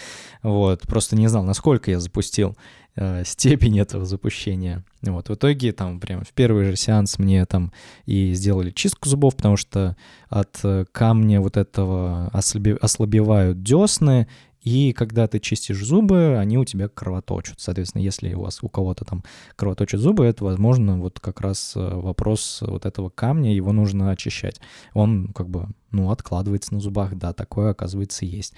вот, 0.43 0.83
просто 0.83 1.17
не 1.17 1.29
знал, 1.29 1.45
насколько 1.45 1.91
я 1.91 2.01
запустил 2.01 2.57
э, 2.97 3.23
степень 3.25 3.79
этого 3.79 4.05
запущения. 4.05 4.85
Вот, 5.03 5.29
в 5.29 5.35
итоге 5.35 5.73
там 5.73 6.01
прям 6.01 6.25
в 6.25 6.33
первый 6.33 6.65
же 6.65 6.77
сеанс 6.77 7.19
мне 7.19 7.47
там 7.47 7.73
и 8.05 8.35
сделали 8.35 8.71
чистку 8.71 9.09
зубов, 9.09 9.37
потому 9.37 9.57
что 9.57 9.97
от 10.29 10.59
э, 10.65 10.85
камня 10.93 11.41
вот 11.41 11.57
этого 11.57 12.29
ослабе, 12.33 12.75
ослабевают 12.75 13.63
десны, 13.63 14.29
и 14.63 14.93
когда 14.93 15.27
ты 15.27 15.41
чистишь 15.41 15.83
зубы, 15.83 16.37
они 16.39 16.59
у 16.59 16.65
тебя 16.65 16.89
кровоточат. 16.89 17.61
Соответственно, 17.61 18.03
если 18.03 18.35
у 18.35 18.43
вас 18.43 18.63
у 18.63 18.69
кого-то 18.69 19.05
там 19.05 19.25
кровоточат 19.57 20.01
зубы, 20.01 20.27
это, 20.27 20.45
возможно, 20.45 20.99
вот 20.99 21.19
как 21.19 21.41
раз 21.41 21.73
э, 21.77 21.81
вопрос 21.81 22.59
вот 22.61 22.85
этого 22.85 23.09
камня, 23.09 23.55
его 23.55 23.73
нужно 23.73 24.11
очищать. 24.11 24.61
Он 24.93 25.29
как 25.29 25.49
бы, 25.49 25.69
ну, 25.91 26.11
откладывается 26.11 26.75
на 26.75 26.81
зубах, 26.81 27.15
да, 27.15 27.33
такое, 27.33 27.71
оказывается, 27.71 28.27
есть. 28.27 28.53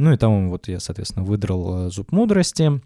Ну 0.00 0.12
и 0.12 0.16
там 0.16 0.50
вот 0.50 0.66
я, 0.66 0.80
соответственно, 0.80 1.24
выдрал 1.24 1.86
э, 1.86 1.90
зуб 1.90 2.10
мудрости, 2.10 2.80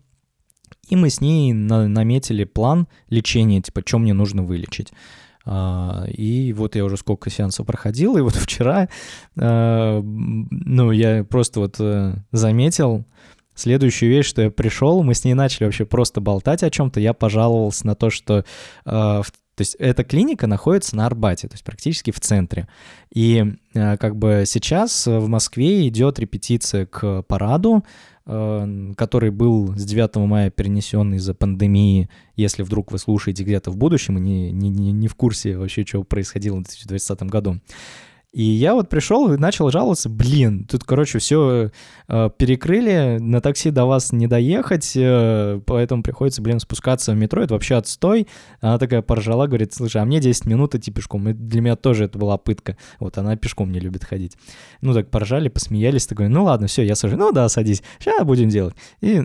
и 0.88 0.96
мы 0.96 1.08
с 1.08 1.22
ней 1.22 1.54
на 1.54 1.88
наметили 1.88 2.44
план 2.44 2.87
лечения, 3.08 3.62
типа, 3.62 3.82
что 3.84 3.98
мне 3.98 4.12
нужно 4.12 4.42
вылечить. 4.42 4.92
А, 5.45 6.04
и 6.09 6.52
вот 6.52 6.76
я 6.76 6.85
уже 6.85 6.97
сколько 6.97 7.30
сеансов 7.30 7.66
проходил, 7.66 8.16
и 8.16 8.21
вот 8.21 8.35
вчера, 8.37 8.88
а, 9.38 10.00
ну, 10.02 10.90
я 10.90 11.25
просто 11.25 11.61
вот 11.61 11.76
э, 11.78 12.14
заметил 12.33 13.04
следующую 13.54 14.11
вещь, 14.11 14.26
что 14.26 14.42
я 14.42 14.50
пришел, 14.50 15.02
мы 15.02 15.14
с 15.14 15.25
ней 15.25 15.35
начали 15.35 15.64
вообще 15.64 15.85
просто 15.85 16.21
болтать 16.21 16.62
о 16.62 16.71
чем-то, 16.71 17.00
я 17.00 17.14
пожаловался 17.14 17.87
на 17.87 17.95
то, 17.95 18.11
что 18.11 18.45
а, 18.85 19.23
то 19.23 19.62
есть 19.62 19.75
эта 19.80 20.04
клиника 20.04 20.47
находится 20.47 20.95
на 20.95 21.04
Арбате, 21.04 21.49
то 21.49 21.54
есть 21.54 21.64
практически 21.64 22.12
в 22.12 22.21
центре. 22.21 22.68
И 23.12 23.45
как 23.73 24.14
бы 24.14 24.45
сейчас 24.47 25.04
в 25.09 25.26
Москве 25.26 25.88
идет 25.88 26.21
репетиция 26.21 26.87
к 26.87 27.23
параду, 27.23 27.85
который 28.28 29.30
был 29.30 29.75
с 29.75 29.85
9 29.85 30.16
мая 30.16 30.50
перенесен 30.50 31.14
из-за 31.14 31.32
пандемии, 31.32 32.11
если 32.37 32.62
вдруг 32.62 32.92
вы 32.92 32.99
слушаете 32.99 33.42
где-то 33.42 33.70
в 33.70 33.76
будущем 33.76 34.18
и 34.18 34.20
не, 34.20 34.52
не, 34.52 34.92
не 34.92 35.08
в 35.08 35.14
курсе 35.14 35.56
вообще, 35.56 35.87
что 35.87 36.04
происходило 36.04 36.56
в 36.56 36.64
2020 36.64 37.23
году. 37.23 37.61
И 38.30 38.42
я 38.42 38.75
вот 38.75 38.90
пришел 38.90 39.32
и 39.32 39.38
начал 39.38 39.70
жаловаться, 39.70 40.11
блин, 40.11 40.66
тут, 40.66 40.85
короче, 40.85 41.18
все 41.18 41.70
э, 42.08 42.30
перекрыли, 42.37 43.16
на 43.18 43.40
такси 43.40 43.70
до 43.70 43.87
вас 43.87 44.12
не 44.12 44.26
доехать, 44.26 44.92
э, 44.94 45.62
поэтому 45.64 46.02
приходится, 46.02 46.42
блин, 46.42 46.61
спускаться 46.61 47.12
в 47.12 47.16
метро, 47.16 47.42
это 47.42 47.54
вообще 47.54 47.76
отстой. 47.76 48.28
Она 48.61 48.76
такая 48.78 49.00
поржала, 49.00 49.47
говорит, 49.47 49.73
слушай, 49.73 50.02
а 50.02 50.04
мне 50.04 50.20
10 50.20 50.44
минут 50.44 50.75
идти 50.75 50.90
пешком, 50.90 51.30
и 51.30 51.32
для 51.32 51.62
меня 51.62 51.75
тоже 51.75 52.04
это 52.04 52.18
была 52.18 52.37
пытка. 52.37 52.76
Вот, 53.00 53.16
она 53.16 53.35
пешком 53.37 53.73
не 53.73 53.80
любит 53.80 54.04
ходить. 54.04 54.37
Ну 54.82 54.92
так 54.92 55.11
поржали, 55.11 55.49
посмеялись, 55.49 56.06
такой, 56.06 56.28
ну 56.28 56.44
ладно, 56.44 56.66
все, 56.66 56.82
я 56.82 56.97
сажу, 56.97 57.16
ну 57.16 57.32
да, 57.32 57.49
садись, 57.49 57.82
сейчас 57.99 58.26
будем 58.26 58.50
делать. 58.50 58.75
И 59.00 59.23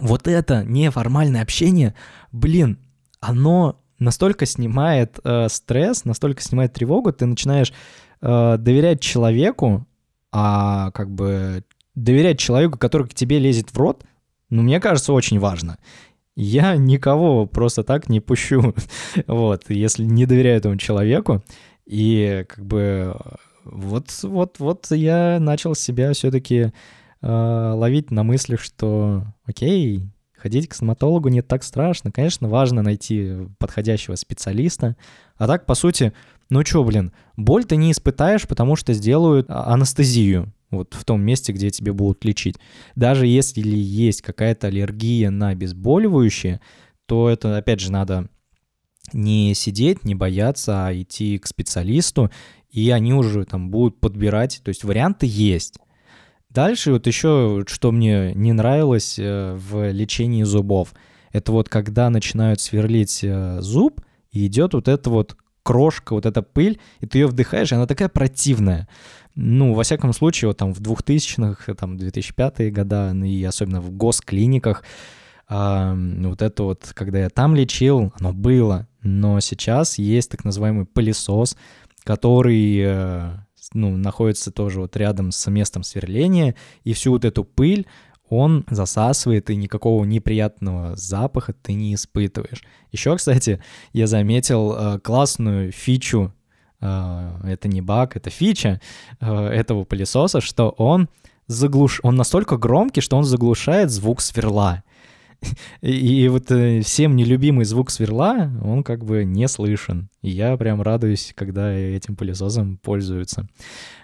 вот 0.00 0.26
это 0.26 0.64
неформальное 0.64 1.42
общение, 1.42 1.94
блин, 2.32 2.80
оно 3.20 3.80
настолько 4.00 4.44
снимает 4.46 5.18
э, 5.22 5.48
стресс, 5.48 6.04
настолько 6.04 6.42
снимает 6.42 6.72
тревогу, 6.72 7.12
ты 7.12 7.26
начинаешь 7.26 7.72
э, 8.20 8.56
доверять 8.58 9.00
человеку, 9.00 9.86
а 10.32 10.90
как 10.92 11.10
бы 11.10 11.64
доверять 11.94 12.38
человеку, 12.38 12.78
который 12.78 13.08
к 13.08 13.14
тебе 13.14 13.38
лезет 13.38 13.70
в 13.70 13.78
рот, 13.78 14.04
ну, 14.50 14.62
мне 14.62 14.80
кажется, 14.80 15.12
очень 15.12 15.38
важно. 15.38 15.78
Я 16.36 16.76
никого 16.76 17.46
просто 17.46 17.82
так 17.82 18.08
не 18.08 18.20
пущу, 18.20 18.74
вот, 19.26 19.64
если 19.68 20.04
не 20.04 20.26
доверяю 20.26 20.58
этому 20.58 20.76
человеку. 20.76 21.42
И 21.84 22.44
как 22.48 22.64
бы 22.64 23.16
вот, 23.64 24.10
вот, 24.22 24.58
вот 24.58 24.86
я 24.90 25.38
начал 25.40 25.74
себя 25.74 26.12
все-таки 26.12 26.72
э, 27.20 27.72
ловить 27.74 28.10
на 28.10 28.22
мыслях, 28.22 28.60
что 28.60 29.24
окей, 29.44 30.08
ходить 30.36 30.68
к 30.68 30.74
стоматологу 30.74 31.28
не 31.28 31.42
так 31.42 31.62
страшно. 31.62 32.12
Конечно, 32.12 32.48
важно 32.48 32.82
найти 32.82 33.48
подходящего 33.58 34.14
специалиста. 34.14 34.96
А 35.36 35.46
так, 35.46 35.66
по 35.66 35.74
сути, 35.74 36.12
ну 36.50 36.62
чё, 36.62 36.82
блин, 36.84 37.12
боль 37.36 37.64
ты 37.64 37.76
не 37.76 37.92
испытаешь, 37.92 38.46
потому 38.46 38.76
что 38.76 38.92
сделают 38.94 39.46
а, 39.48 39.72
анестезию 39.72 40.52
вот 40.70 40.94
в 40.94 41.04
том 41.04 41.22
месте, 41.22 41.52
где 41.52 41.70
тебе 41.70 41.92
будут 41.92 42.24
лечить. 42.24 42.56
Даже 42.94 43.26
если 43.26 43.66
есть 43.66 44.22
какая-то 44.22 44.66
аллергия 44.66 45.30
на 45.30 45.48
обезболивающее, 45.48 46.60
то 47.06 47.28
это, 47.28 47.56
опять 47.56 47.80
же, 47.80 47.90
надо 47.90 48.28
не 49.12 49.54
сидеть, 49.54 50.04
не 50.04 50.14
бояться, 50.14 50.86
а 50.86 50.94
идти 50.94 51.38
к 51.38 51.46
специалисту, 51.46 52.30
и 52.70 52.90
они 52.90 53.14
уже 53.14 53.44
там 53.44 53.70
будут 53.70 54.00
подбирать, 54.00 54.60
то 54.62 54.68
есть 54.68 54.84
варианты 54.84 55.26
есть. 55.26 55.78
Дальше 56.50 56.92
вот 56.92 57.06
еще, 57.06 57.64
что 57.66 57.92
мне 57.92 58.32
не 58.34 58.52
нравилось 58.52 59.18
э, 59.18 59.54
в 59.54 59.90
лечении 59.90 60.42
зубов, 60.42 60.94
это 61.32 61.52
вот 61.52 61.68
когда 61.68 62.10
начинают 62.10 62.60
сверлить 62.60 63.20
э, 63.22 63.60
зуб, 63.60 64.00
и 64.30 64.46
идет 64.46 64.74
вот 64.74 64.88
это 64.88 65.08
вот 65.08 65.36
крошка, 65.68 66.14
вот 66.14 66.24
эта 66.24 66.40
пыль, 66.40 66.80
и 67.00 67.06
ты 67.06 67.18
ее 67.18 67.26
вдыхаешь, 67.26 67.72
и 67.72 67.74
она 67.74 67.86
такая 67.86 68.08
противная. 68.08 68.88
Ну, 69.34 69.74
во 69.74 69.82
всяком 69.82 70.14
случае, 70.14 70.48
вот 70.48 70.56
там 70.56 70.72
в 70.72 70.80
2000-х, 70.80 71.74
там 71.74 71.96
2005-е 71.96 72.70
года, 72.70 73.12
ну 73.12 73.26
и 73.26 73.44
особенно 73.44 73.82
в 73.82 73.90
госклиниках, 73.90 74.82
а, 75.46 75.94
вот 75.94 76.40
это 76.40 76.62
вот, 76.62 76.92
когда 76.94 77.18
я 77.18 77.28
там 77.28 77.54
лечил, 77.54 78.14
оно 78.18 78.32
было. 78.32 78.88
Но 79.02 79.40
сейчас 79.40 79.98
есть 79.98 80.30
так 80.30 80.42
называемый 80.46 80.86
пылесос, 80.86 81.54
который 82.02 82.78
э, 82.82 83.30
ну, 83.74 83.94
находится 83.98 84.50
тоже 84.50 84.80
вот 84.80 84.96
рядом 84.96 85.32
с 85.32 85.50
местом 85.50 85.82
сверления, 85.82 86.54
и 86.84 86.94
всю 86.94 87.12
вот 87.12 87.26
эту 87.26 87.44
пыль 87.44 87.86
он 88.30 88.64
засасывает, 88.68 89.50
и 89.50 89.56
никакого 89.56 90.04
неприятного 90.04 90.96
запаха 90.96 91.52
ты 91.52 91.74
не 91.74 91.94
испытываешь. 91.94 92.62
Еще, 92.92 93.16
кстати, 93.16 93.62
я 93.92 94.06
заметил 94.06 94.74
э, 94.74 94.98
классную 95.00 95.72
фичу, 95.72 96.32
э, 96.80 97.30
это 97.44 97.68
не 97.68 97.80
баг, 97.80 98.16
это 98.16 98.30
фича 98.30 98.80
э, 99.20 99.46
этого 99.48 99.84
пылесоса, 99.84 100.40
что 100.40 100.70
он 100.70 101.08
заглуш... 101.46 102.00
он 102.02 102.16
настолько 102.16 102.56
громкий, 102.56 103.00
что 103.00 103.16
он 103.16 103.24
заглушает 103.24 103.90
звук 103.90 104.20
сверла. 104.20 104.82
И, 105.80 106.28
вот 106.28 106.50
э, 106.50 106.80
всем 106.80 107.16
нелюбимый 107.16 107.64
звук 107.64 107.90
сверла, 107.90 108.50
он 108.62 108.82
как 108.82 109.04
бы 109.04 109.24
не 109.24 109.46
слышен. 109.48 110.08
И 110.22 110.30
я 110.30 110.56
прям 110.56 110.82
радуюсь, 110.82 111.32
когда 111.34 111.72
этим 111.72 112.16
пылесосом 112.16 112.78
пользуются. 112.78 113.48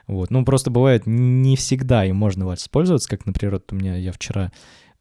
Вот. 0.06 0.30
Ну, 0.30 0.44
просто 0.44 0.70
бывает, 0.70 1.06
не 1.06 1.56
всегда 1.56 2.04
им 2.04 2.16
можно 2.16 2.46
воспользоваться, 2.46 3.08
как, 3.08 3.26
например, 3.26 3.54
вот 3.54 3.72
у 3.72 3.76
меня, 3.76 3.96
я 3.96 4.12
вчера 4.12 4.52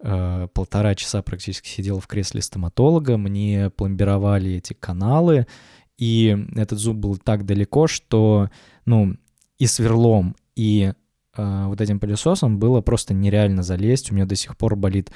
э, 0.03 0.47
полтора 0.53 0.95
часа 0.95 1.21
практически 1.21 1.67
сидел 1.67 1.99
в 1.99 2.07
кресле 2.07 2.41
стоматолога, 2.41 3.17
мне 3.17 3.69
пломбировали 3.69 4.53
эти 4.53 4.73
каналы, 4.73 5.45
и 5.97 6.37
этот 6.55 6.79
зуб 6.79 6.97
был 6.97 7.17
так 7.17 7.45
далеко, 7.45 7.87
что, 7.87 8.49
ну, 8.85 9.15
и 9.59 9.67
сверлом, 9.67 10.35
и 10.55 10.93
э, 11.37 11.65
вот 11.67 11.79
этим 11.79 11.99
пылесосом 11.99 12.57
было 12.57 12.81
просто 12.81 13.13
нереально 13.13 13.63
залезть. 13.63 14.11
У 14.11 14.15
меня 14.15 14.25
до 14.25 14.35
сих 14.35 14.57
пор 14.57 14.75
болит 14.75 15.11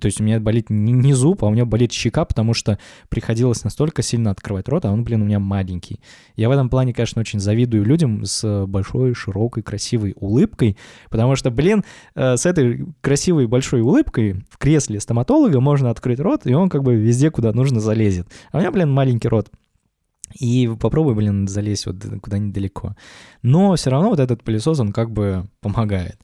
то 0.00 0.06
есть 0.06 0.20
у 0.20 0.24
меня 0.24 0.40
болит 0.40 0.70
не 0.70 1.12
зуб, 1.12 1.44
а 1.44 1.46
у 1.46 1.50
меня 1.50 1.64
болит 1.64 1.92
щека, 1.92 2.24
потому 2.24 2.54
что 2.54 2.78
приходилось 3.08 3.64
настолько 3.64 4.02
сильно 4.02 4.30
открывать 4.30 4.68
рот, 4.68 4.84
а 4.84 4.92
он, 4.92 5.04
блин, 5.04 5.22
у 5.22 5.24
меня 5.24 5.38
маленький. 5.38 6.00
Я 6.36 6.48
в 6.48 6.52
этом 6.52 6.68
плане, 6.68 6.92
конечно, 6.92 7.20
очень 7.20 7.40
завидую 7.40 7.84
людям 7.84 8.24
с 8.24 8.66
большой, 8.66 9.14
широкой, 9.14 9.62
красивой 9.62 10.14
улыбкой, 10.16 10.76
потому 11.10 11.36
что, 11.36 11.50
блин, 11.50 11.84
э, 12.14 12.36
с 12.36 12.46
этой 12.46 12.86
красивой 13.00 13.46
большой 13.46 13.80
улыбкой 13.80 14.44
в 14.50 14.58
кресле 14.58 15.00
стоматолога 15.00 15.60
можно 15.60 15.90
открыть 15.90 16.20
рот, 16.20 16.46
и 16.46 16.54
он 16.54 16.68
как 16.68 16.82
бы 16.82 16.94
везде, 16.94 17.30
куда 17.30 17.52
нужно, 17.52 17.80
залезет. 17.80 18.28
А 18.52 18.58
у 18.58 18.60
меня, 18.60 18.70
блин, 18.70 18.90
маленький 18.90 19.28
рот. 19.28 19.50
И 20.38 20.70
попробуй, 20.80 21.14
блин, 21.14 21.48
залезть 21.48 21.86
вот 21.86 21.96
куда-нибудь 22.20 22.52
далеко. 22.52 22.96
Но 23.42 23.74
все 23.76 23.90
равно 23.90 24.10
вот 24.10 24.20
этот 24.20 24.42
пылесос, 24.42 24.80
он 24.80 24.92
как 24.92 25.10
бы 25.10 25.48
помогает. 25.60 26.18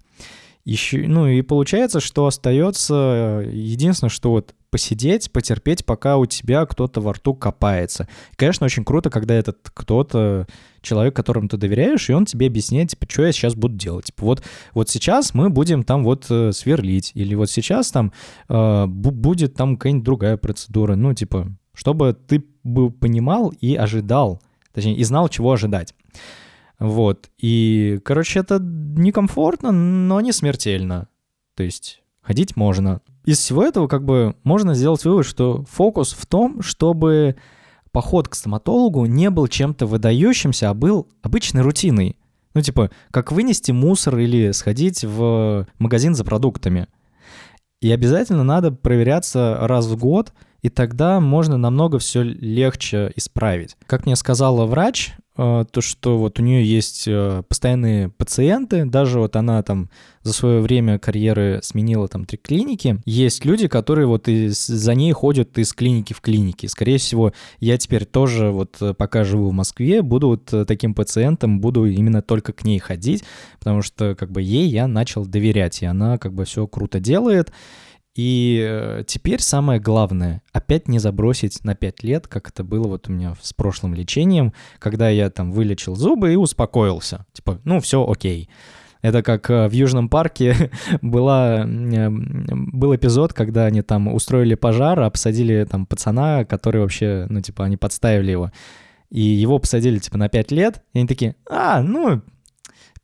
Еще, 0.65 1.07
ну 1.07 1.27
и 1.27 1.43
получается, 1.43 2.01
что 2.01 2.27
остается 2.27 3.43
э, 3.45 3.51
единственное, 3.53 4.11
что 4.11 4.31
вот 4.31 4.55
посидеть, 4.71 5.31
потерпеть, 5.31 5.85
пока 5.85 6.17
у 6.17 6.27
тебя 6.27 6.65
кто-то 6.65 7.01
во 7.01 7.13
рту 7.13 7.35
копается. 7.35 8.09
И, 8.33 8.37
конечно, 8.37 8.65
очень 8.65 8.85
круто, 8.85 9.11
когда 9.11 9.35
этот 9.35 9.59
кто-то, 9.75 10.47
человек, 10.81 11.15
которому 11.15 11.49
ты 11.49 11.59
доверяешь, 11.59 12.09
и 12.09 12.15
он 12.15 12.25
тебе 12.25 12.47
объясняет, 12.47 12.91
типа, 12.91 13.07
что 13.09 13.27
я 13.27 13.33
сейчас 13.33 13.55
буду 13.55 13.77
делать. 13.77 14.07
Типа, 14.07 14.25
вот, 14.25 14.43
вот 14.73 14.89
сейчас 14.89 15.35
мы 15.35 15.51
будем 15.51 15.85
там 15.85 16.03
вот 16.03 16.27
э, 16.31 16.53
сверлить, 16.53 17.13
или 17.15 17.35
вот 17.35 17.51
сейчас 17.51 17.91
там 17.91 18.13
э, 18.49 18.87
будет 18.87 19.55
там 19.55 19.77
какая-нибудь 19.77 20.05
другая 20.05 20.37
процедура. 20.39 20.97
Ну, 20.97 21.13
типа, 21.13 21.53
чтобы 21.75 22.15
ты 22.15 22.43
бы 22.63 22.91
понимал 22.91 23.53
и 23.61 23.77
ожидал 23.77 24.41
точнее, 24.75 24.97
и 24.97 25.05
знал, 25.05 25.29
чего 25.29 25.53
ожидать. 25.53 25.95
Вот, 26.79 27.31
и, 27.39 28.01
короче, 28.05 28.41
это 28.41 28.59
некомфортно, 28.61 29.71
но 29.71 30.21
не 30.21 30.33
смертельно. 30.33 31.09
То 31.57 31.63
есть 31.63 32.03
ходить 32.21 32.57
можно. 32.57 33.01
Из 33.25 33.39
всего 33.39 33.65
этого 33.65 33.87
как 33.87 34.05
бы 34.05 34.35
можно 34.43 34.75
сделать 34.75 35.05
вывод, 35.05 35.25
что 35.27 35.65
фокус 35.71 36.13
в 36.13 36.27
том, 36.27 36.63
чтобы 36.63 37.37
поход 37.93 38.29
к 38.29 38.35
стоматологу 38.35 39.07
не 39.07 39.31
был 39.31 39.47
чем-то 39.47 39.87
выдающимся, 39.87 40.71
а 40.71 40.75
был 40.75 41.09
обычной 41.23 41.63
рутиной. 41.63 42.19
Ну, 42.55 42.61
типа, 42.61 42.91
как 43.11 43.33
вынести 43.33 43.73
мусор 43.73 44.19
или 44.19 44.53
сходить 44.53 45.05
в 45.05 45.67
магазин 45.79 46.15
за 46.15 46.25
продуктами. 46.25 46.89
И 47.81 47.91
обязательно 47.91 48.45
надо 48.45 48.73
проверяться 48.73 49.59
раз 49.61 49.87
в 49.87 49.97
год, 49.97 50.33
и 50.63 50.71
тогда 50.71 51.21
можно 51.21 51.57
намного 51.57 51.99
все 51.99 52.23
легче 52.23 53.13
исправить. 53.17 53.77
Как 53.87 54.07
мне 54.07 54.17
сказала 54.17 54.67
врач, 54.67 55.13
то, 55.37 55.81
что 55.81 56.19
вот 56.19 56.39
у 56.39 56.43
нее 56.43 56.65
есть 56.65 57.09
э, 57.09 57.43
постоянные 57.49 58.09
пациенты, 58.09 58.85
даже 58.85 59.19
вот 59.19 59.35
она 59.35 59.63
там 59.65 59.91
за 60.23 60.33
свое 60.33 60.61
время 60.61 60.99
карьеры 60.99 61.59
сменила 61.63 62.07
там 62.07 62.25
три 62.25 62.39
клиники, 62.39 63.01
есть 63.05 63.45
люди, 63.45 63.67
которые 63.67 64.07
вот 64.07 64.29
из, 64.29 64.65
за 64.67 64.95
ней 64.95 65.11
ходят 65.13 65.59
из 65.59 65.73
клиники 65.73 66.13
в 66.13 66.21
клинике. 66.21 66.69
Скорее 66.69 66.99
всего, 66.99 67.33
я 67.59 67.77
теперь 67.79 68.05
тоже 68.05 68.51
вот 68.51 68.77
э, 68.81 68.95
пока 68.95 69.25
живу 69.25 69.49
в 69.49 69.53
Москве, 69.53 70.03
буду 70.03 70.29
вот 70.29 70.69
таким 70.69 70.95
пациентом, 70.95 71.61
буду 71.61 71.87
именно 71.87 72.23
только 72.23 72.53
к 72.53 72.65
ней 72.65 72.79
ходить, 72.79 73.25
потому 73.59 73.83
что 73.83 74.15
как 74.15 74.31
бы 74.31 74.41
ей 74.41 74.69
я 74.69 74.87
начал 74.87 75.27
доверять, 75.27 75.83
и 75.83 75.87
она 75.87 76.17
как 76.19 76.33
бы 76.33 76.45
все 76.45 76.67
круто 76.69 77.01
делает, 77.01 77.51
и 78.15 78.65
э, 78.65 79.03
теперь 79.07 79.41
самое 79.41 79.81
главное— 79.81 80.43
опять 80.53 80.87
не 80.87 81.01
забросить 81.01 81.65
на 81.65 81.75
5 81.75 82.05
лет, 82.05 82.29
как 82.29 82.49
это 82.49 82.63
было 82.63 82.87
вот 82.87 83.09
у 83.09 83.13
меня 83.13 83.35
с 83.41 83.53
прошлым 83.53 83.95
лечением, 83.95 84.53
когда 84.79 85.09
я 85.09 85.31
там 85.31 85.51
вылечил 85.51 85.97
зубы 85.97 86.33
и 86.33 86.37
успокоился. 86.37 87.27
Типа, 87.33 87.61
ну 87.65 87.81
все 87.81 88.07
окей. 88.09 88.49
Это 89.03 89.23
как 89.23 89.51
э, 89.51 89.69
в 89.69 89.73
Южном 89.73 90.09
парке 90.09 90.71
была, 91.03 91.67
э, 91.67 92.09
был 92.09 92.95
эпизод, 92.95 93.33
когда 93.33 93.67
они 93.67 93.83
там 93.83 94.07
устроили 94.07 94.55
пожар, 94.55 95.01
обсадили 95.01 95.67
там 95.69 95.85
пацана, 95.85 96.45
который 96.45 96.83
вообще, 96.83 97.27
ну 97.29 97.41
типа, 97.41 97.65
они 97.65 97.77
подставили 97.77 98.31
его. 98.31 98.53
И 99.11 99.21
его 99.21 99.59
посадили 99.59 99.99
типа 99.99 100.19
на 100.19 100.29
5 100.29 100.53
лет, 100.53 100.83
и 100.93 100.99
они 100.99 101.09
такие, 101.09 101.35
а, 101.51 101.83
ну, 101.83 102.23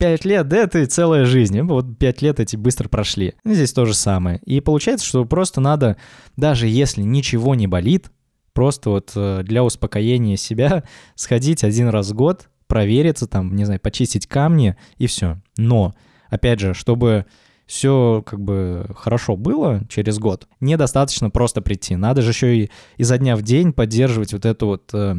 Пять 0.01 0.25
лет, 0.25 0.49
да, 0.49 0.57
это 0.63 0.87
целая 0.87 1.27
жизнь. 1.27 1.61
Вот 1.61 1.99
пять 1.99 2.23
лет 2.23 2.41
эти 2.41 2.57
быстро 2.57 2.89
прошли. 2.89 3.35
Здесь 3.45 3.75
то 3.75 3.85
же 3.85 3.93
самое. 3.93 4.39
И 4.47 4.63
получается, 4.63 5.05
что 5.05 5.27
просто 5.27 5.61
надо, 5.61 5.99
даже 6.39 6.69
если 6.69 7.03
ничего 7.03 7.55
не 7.55 7.67
болит, 7.67 8.11
просто 8.55 8.89
вот 8.89 9.13
э, 9.15 9.43
для 9.43 9.63
успокоения 9.63 10.37
себя 10.37 10.85
сходить 11.17 11.65
один 11.65 11.89
раз 11.89 12.13
в 12.13 12.15
год, 12.15 12.49
провериться, 12.67 13.27
там, 13.27 13.55
не 13.55 13.67
знаю, 13.67 13.79
почистить 13.79 14.27
камни 14.27 14.75
и 14.97 15.07
все. 15.07 15.39
Но, 15.59 15.93
опять 16.31 16.61
же, 16.61 16.73
чтобы 16.73 17.27
все 17.67 18.23
как 18.25 18.41
бы 18.41 18.87
хорошо 18.97 19.37
было 19.37 19.83
через 19.91 20.19
год, 20.19 20.49
недостаточно 20.61 21.29
просто 21.29 21.61
прийти. 21.61 21.95
Надо 21.97 22.23
же 22.23 22.31
еще 22.31 22.57
и 22.57 22.71
изо 22.97 23.19
дня 23.19 23.37
в 23.37 23.43
день 23.43 23.75
поддерживать 23.75 24.33
вот 24.33 24.47
эту 24.47 24.67
вот 24.67 24.95
э, 24.95 25.17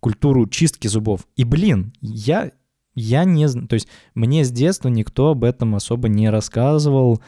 культуру 0.00 0.48
чистки 0.48 0.86
зубов. 0.86 1.26
И, 1.36 1.44
блин, 1.44 1.92
я 2.00 2.52
я 2.94 3.24
не... 3.24 3.48
То 3.48 3.74
есть 3.74 3.88
мне 4.14 4.44
с 4.44 4.50
детства 4.50 4.88
никто 4.88 5.30
об 5.30 5.44
этом 5.44 5.74
особо 5.74 6.08
не 6.08 6.30
рассказывал, 6.30 7.20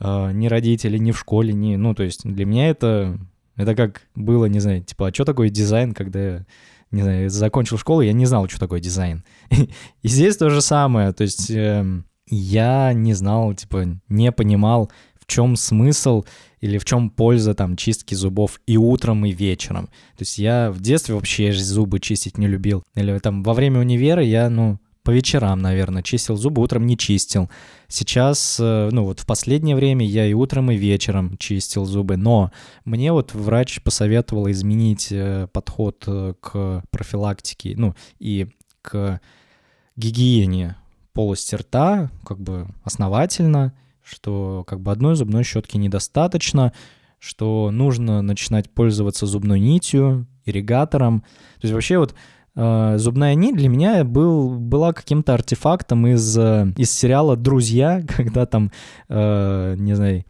э, 0.00 0.32
ни 0.32 0.46
родители, 0.46 0.98
ни 0.98 1.12
в 1.12 1.18
школе, 1.18 1.52
ни... 1.52 1.76
Ну, 1.76 1.94
то 1.94 2.02
есть 2.02 2.24
для 2.24 2.44
меня 2.44 2.70
это... 2.70 3.18
Это 3.54 3.74
как 3.74 4.02
было, 4.14 4.46
не 4.46 4.60
знаю, 4.60 4.82
типа, 4.82 5.08
а 5.08 5.14
что 5.14 5.26
такое 5.26 5.50
дизайн, 5.50 5.92
когда 5.92 6.46
не 6.90 7.02
знаю, 7.02 7.30
закончил 7.30 7.78
школу, 7.78 8.02
я 8.02 8.12
не 8.12 8.26
знал, 8.26 8.48
что 8.48 8.60
такое 8.60 8.80
дизайн. 8.80 9.24
И 9.50 10.08
здесь 10.08 10.36
то 10.36 10.50
же 10.50 10.60
самое, 10.60 11.12
то 11.12 11.22
есть 11.22 11.50
э, 11.50 11.84
я 12.28 12.92
не 12.92 13.14
знал, 13.14 13.54
типа, 13.54 13.98
не 14.08 14.30
понимал, 14.30 14.90
в 15.18 15.26
чем 15.26 15.56
смысл 15.56 16.24
или 16.60 16.78
в 16.78 16.84
чем 16.84 17.10
польза 17.10 17.54
там 17.54 17.76
чистки 17.76 18.14
зубов 18.14 18.60
и 18.66 18.76
утром, 18.76 19.24
и 19.24 19.32
вечером. 19.32 19.86
То 20.16 20.22
есть 20.22 20.38
я 20.38 20.70
в 20.70 20.80
детстве 20.80 21.14
вообще 21.14 21.52
зубы 21.52 22.00
чистить 22.00 22.38
не 22.38 22.46
любил. 22.46 22.82
Или 22.94 23.18
там 23.18 23.42
во 23.42 23.54
время 23.54 23.80
универа 23.80 24.22
я, 24.22 24.50
ну, 24.50 24.78
по 25.02 25.10
вечерам, 25.10 25.60
наверное, 25.60 26.02
чистил 26.02 26.36
зубы, 26.36 26.62
утром 26.62 26.86
не 26.86 26.96
чистил. 26.96 27.50
Сейчас, 27.88 28.58
э, 28.60 28.88
ну 28.92 29.04
вот 29.04 29.20
в 29.20 29.26
последнее 29.26 29.74
время 29.74 30.06
я 30.06 30.26
и 30.26 30.32
утром, 30.32 30.70
и 30.70 30.76
вечером 30.76 31.36
чистил 31.38 31.84
зубы, 31.84 32.16
но 32.16 32.52
мне 32.84 33.12
вот 33.12 33.34
врач 33.34 33.82
посоветовал 33.82 34.50
изменить 34.50 35.08
э, 35.10 35.48
подход 35.52 36.04
э, 36.06 36.34
к 36.40 36.84
профилактике, 36.90 37.74
ну 37.76 37.94
и 38.18 38.48
к 38.80 39.20
гигиене 39.96 40.76
полости 41.12 41.54
рта, 41.54 42.10
как 42.24 42.40
бы 42.40 42.68
основательно, 42.84 43.74
что 44.02 44.64
как 44.66 44.80
бы 44.80 44.92
одной 44.92 45.16
зубной 45.16 45.44
щетки 45.44 45.76
недостаточно, 45.76 46.72
что 47.18 47.70
нужно 47.70 48.22
начинать 48.22 48.70
пользоваться 48.70 49.26
зубной 49.26 49.60
нитью, 49.60 50.26
ирригатором. 50.44 51.20
То 51.20 51.62
есть 51.62 51.74
вообще 51.74 51.98
вот 51.98 52.14
зубная 52.54 53.34
нить 53.34 53.56
для 53.56 53.68
меня 53.68 54.04
был, 54.04 54.58
была 54.58 54.92
каким-то 54.92 55.34
артефактом 55.34 56.06
из, 56.06 56.36
э, 56.36 56.72
из 56.76 56.90
сериала 56.90 57.36
«Друзья», 57.36 58.02
когда 58.08 58.46
там, 58.46 58.70
э, 59.08 59.74
не 59.78 59.94
знаю, 59.94 60.24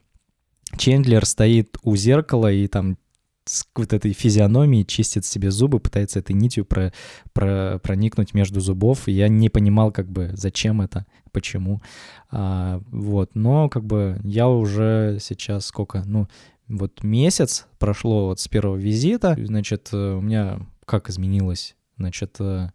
Чендлер 0.76 1.26
стоит 1.26 1.76
у 1.82 1.96
зеркала 1.96 2.50
и 2.50 2.66
там 2.66 2.96
с 3.44 3.66
вот 3.74 3.92
этой 3.92 4.12
физиономией 4.12 4.84
чистит 4.84 5.24
себе 5.24 5.50
зубы, 5.50 5.80
пытается 5.80 6.20
этой 6.20 6.32
нитью 6.32 6.64
про, 6.64 6.92
про, 7.32 7.80
проникнуть 7.82 8.34
между 8.34 8.60
зубов. 8.60 9.08
Я 9.08 9.28
не 9.28 9.48
понимал, 9.48 9.90
как 9.90 10.08
бы, 10.08 10.30
зачем 10.34 10.80
это, 10.80 11.06
почему. 11.32 11.82
А, 12.30 12.80
вот, 12.92 13.34
но 13.34 13.68
как 13.68 13.84
бы 13.84 14.20
я 14.22 14.48
уже 14.48 15.18
сейчас 15.20 15.66
сколько, 15.66 16.04
ну, 16.06 16.28
вот 16.68 17.02
месяц 17.02 17.66
прошло 17.78 18.28
вот 18.28 18.38
с 18.38 18.46
первого 18.46 18.76
визита, 18.76 19.36
значит, 19.42 19.92
у 19.92 20.20
меня 20.20 20.60
как 20.86 21.10
изменилось 21.10 21.74
Значит, 21.96 22.36
э, 22.40 22.70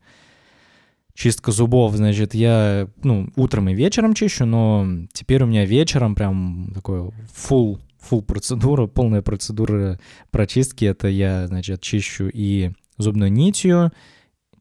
чистка 1.17 1.51
зубов, 1.51 1.95
значит, 1.95 2.36
я, 2.36 2.88
ну, 3.03 3.30
утром 3.36 3.69
и 3.69 3.73
вечером 3.73 4.13
чищу, 4.13 4.45
но 4.45 4.88
теперь 5.13 5.43
у 5.43 5.47
меня 5.47 5.65
вечером 5.65 6.13
прям 6.13 6.71
такой 6.75 7.10
full, 7.36 7.80
full 8.10 8.21
процедура, 8.21 8.86
полная 8.86 9.23
процедура 9.23 9.99
прочистки. 10.30 10.86
Это 10.86 11.08
я, 11.08 11.47
значит, 11.47 11.82
чищу 11.82 12.30
и 12.32 12.71
зубной 12.97 13.32
нитью, 13.32 13.91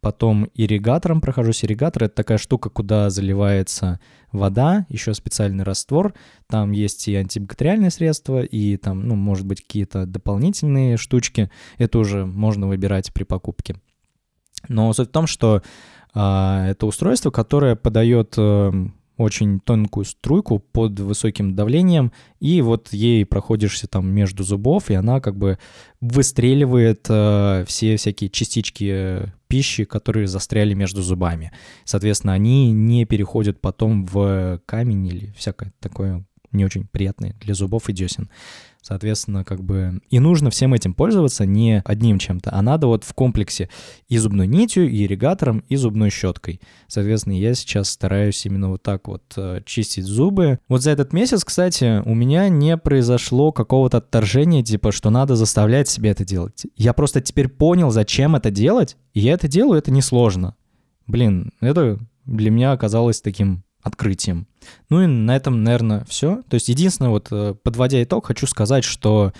потом 0.00 0.48
ирригатором 0.54 1.20
прохожусь. 1.20 1.64
Ирригатор— 1.64 2.04
это 2.04 2.14
такая 2.14 2.38
штука, 2.38 2.70
куда 2.70 3.10
заливается 3.10 4.00
вода, 4.32 4.86
еще 4.88 5.12
специальный 5.12 5.64
раствор. 5.64 6.14
Там 6.46 6.72
есть 6.72 7.06
и 7.08 7.16
антибактериальные 7.16 7.90
средства, 7.90 8.42
и 8.42 8.76
там, 8.78 9.06
ну, 9.06 9.14
может 9.14 9.46
быть, 9.46 9.60
какие-то 9.62 10.06
дополнительные 10.06 10.96
штучки. 10.96 11.50
Это 11.76 11.98
уже 11.98 12.24
можно 12.24 12.66
выбирать 12.66 13.12
при 13.12 13.24
покупке. 13.24 13.76
Но 14.68 14.92
суть 14.92 15.08
в 15.08 15.12
том, 15.12 15.26
что 15.26 15.62
э, 16.14 16.66
это 16.70 16.86
устройство, 16.86 17.30
которое 17.30 17.76
подает 17.76 18.34
э, 18.36 18.72
очень 19.16 19.60
тонкую 19.60 20.04
струйку 20.04 20.58
под 20.58 21.00
высоким 21.00 21.54
давлением, 21.54 22.12
и 22.38 22.60
вот 22.60 22.92
ей 22.92 23.24
проходишься 23.24 23.88
там 23.88 24.08
между 24.08 24.44
зубов, 24.44 24.90
и 24.90 24.94
она 24.94 25.20
как 25.20 25.36
бы 25.36 25.58
выстреливает 26.00 27.06
э, 27.08 27.64
все 27.66 27.96
всякие 27.96 28.30
частички 28.30 29.32
пищи, 29.48 29.84
которые 29.84 30.26
застряли 30.26 30.74
между 30.74 31.02
зубами. 31.02 31.52
Соответственно, 31.84 32.34
они 32.34 32.72
не 32.72 33.04
переходят 33.06 33.60
потом 33.60 34.04
в 34.06 34.60
камень 34.66 35.06
или 35.06 35.32
всякое 35.36 35.72
такое 35.80 36.24
не 36.52 36.64
очень 36.64 36.86
приятное 36.86 37.34
для 37.40 37.54
зубов 37.54 37.88
и 37.88 37.92
десен. 37.92 38.28
Соответственно, 38.86 39.42
как 39.42 39.64
бы 39.64 40.00
и 40.10 40.20
нужно 40.20 40.50
всем 40.50 40.72
этим 40.72 40.94
пользоваться 40.94 41.44
не 41.44 41.82
одним 41.84 42.20
чем-то, 42.20 42.54
а 42.54 42.62
надо 42.62 42.86
вот 42.86 43.02
в 43.02 43.12
комплексе 43.14 43.68
и 44.08 44.16
зубной 44.16 44.46
нитью, 44.46 44.88
и 44.88 45.04
ирригатором, 45.04 45.64
и 45.68 45.74
зубной 45.74 46.10
щеткой. 46.10 46.60
Соответственно, 46.86 47.32
я 47.32 47.54
сейчас 47.54 47.90
стараюсь 47.90 48.46
именно 48.46 48.68
вот 48.68 48.84
так 48.84 49.08
вот 49.08 49.24
э, 49.36 49.60
чистить 49.66 50.04
зубы. 50.04 50.60
Вот 50.68 50.82
за 50.82 50.92
этот 50.92 51.12
месяц, 51.12 51.44
кстати, 51.44 52.00
у 52.04 52.14
меня 52.14 52.48
не 52.48 52.76
произошло 52.76 53.50
какого-то 53.50 53.96
отторжения, 53.96 54.62
типа, 54.62 54.92
что 54.92 55.10
надо 55.10 55.34
заставлять 55.34 55.88
себя 55.88 56.12
это 56.12 56.24
делать. 56.24 56.64
Я 56.76 56.92
просто 56.92 57.20
теперь 57.20 57.48
понял, 57.48 57.90
зачем 57.90 58.36
это 58.36 58.52
делать, 58.52 58.96
и 59.14 59.18
я 59.18 59.32
это 59.32 59.48
делаю, 59.48 59.78
это 59.78 59.90
несложно. 59.90 60.54
Блин, 61.08 61.52
это 61.60 61.98
для 62.24 62.52
меня 62.52 62.70
оказалось 62.70 63.20
таким 63.20 63.64
открытием. 63.86 64.46
Ну 64.90 65.02
и 65.02 65.06
на 65.06 65.36
этом, 65.36 65.62
наверное, 65.62 66.04
все. 66.08 66.42
То 66.48 66.54
есть 66.54 66.68
единственное, 66.68 67.10
вот 67.10 67.28
э, 67.30 67.54
подводя 67.62 68.02
итог, 68.02 68.26
хочу 68.26 68.46
сказать, 68.46 68.84
что 68.84 69.32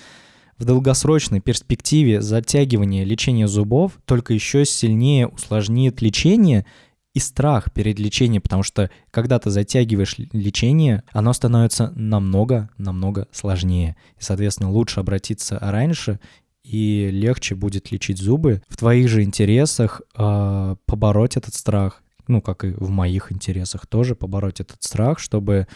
в 0.57 0.65
долгосрочной 0.65 1.41
перспективе 1.41 2.23
затягивание 2.23 3.05
лечения 3.05 3.49
зубов 3.49 3.99
только 4.05 4.33
еще 4.33 4.65
сильнее 4.65 5.27
усложнит 5.27 6.01
лечение 6.01 6.65
и 7.13 7.19
страх 7.19 7.73
перед 7.73 7.99
лечением, 7.99 8.43
потому 8.43 8.63
что 8.63 8.91
когда 9.11 9.39
ты 9.39 9.51
затягиваешь 9.51 10.17
лечение, 10.19 11.03
оно 11.13 11.33
становится 11.33 11.93
намного-намного 11.97 13.27
сложнее. 13.33 13.97
И, 14.19 14.23
соответственно, 14.23 14.71
лучше 14.71 15.01
обратиться 15.01 15.59
раньше 15.61 16.21
и 16.63 17.11
легче 17.11 17.55
будет 17.55 17.91
лечить 17.91 18.19
зубы. 18.19 18.63
В 18.69 18.77
твоих 18.77 19.09
же 19.09 19.23
интересах 19.23 20.03
э, 20.17 20.77
побороть 20.87 21.37
этот 21.37 21.55
страх, 21.55 22.03
ну, 22.29 22.41
как 22.41 22.65
и 22.65 22.71
в 22.71 22.91
моих 22.91 23.33
интересах 23.33 23.87
тоже 23.87 24.15
побороть 24.15 24.61
этот 24.61 24.83
страх, 24.83 25.19
чтобы 25.19 25.67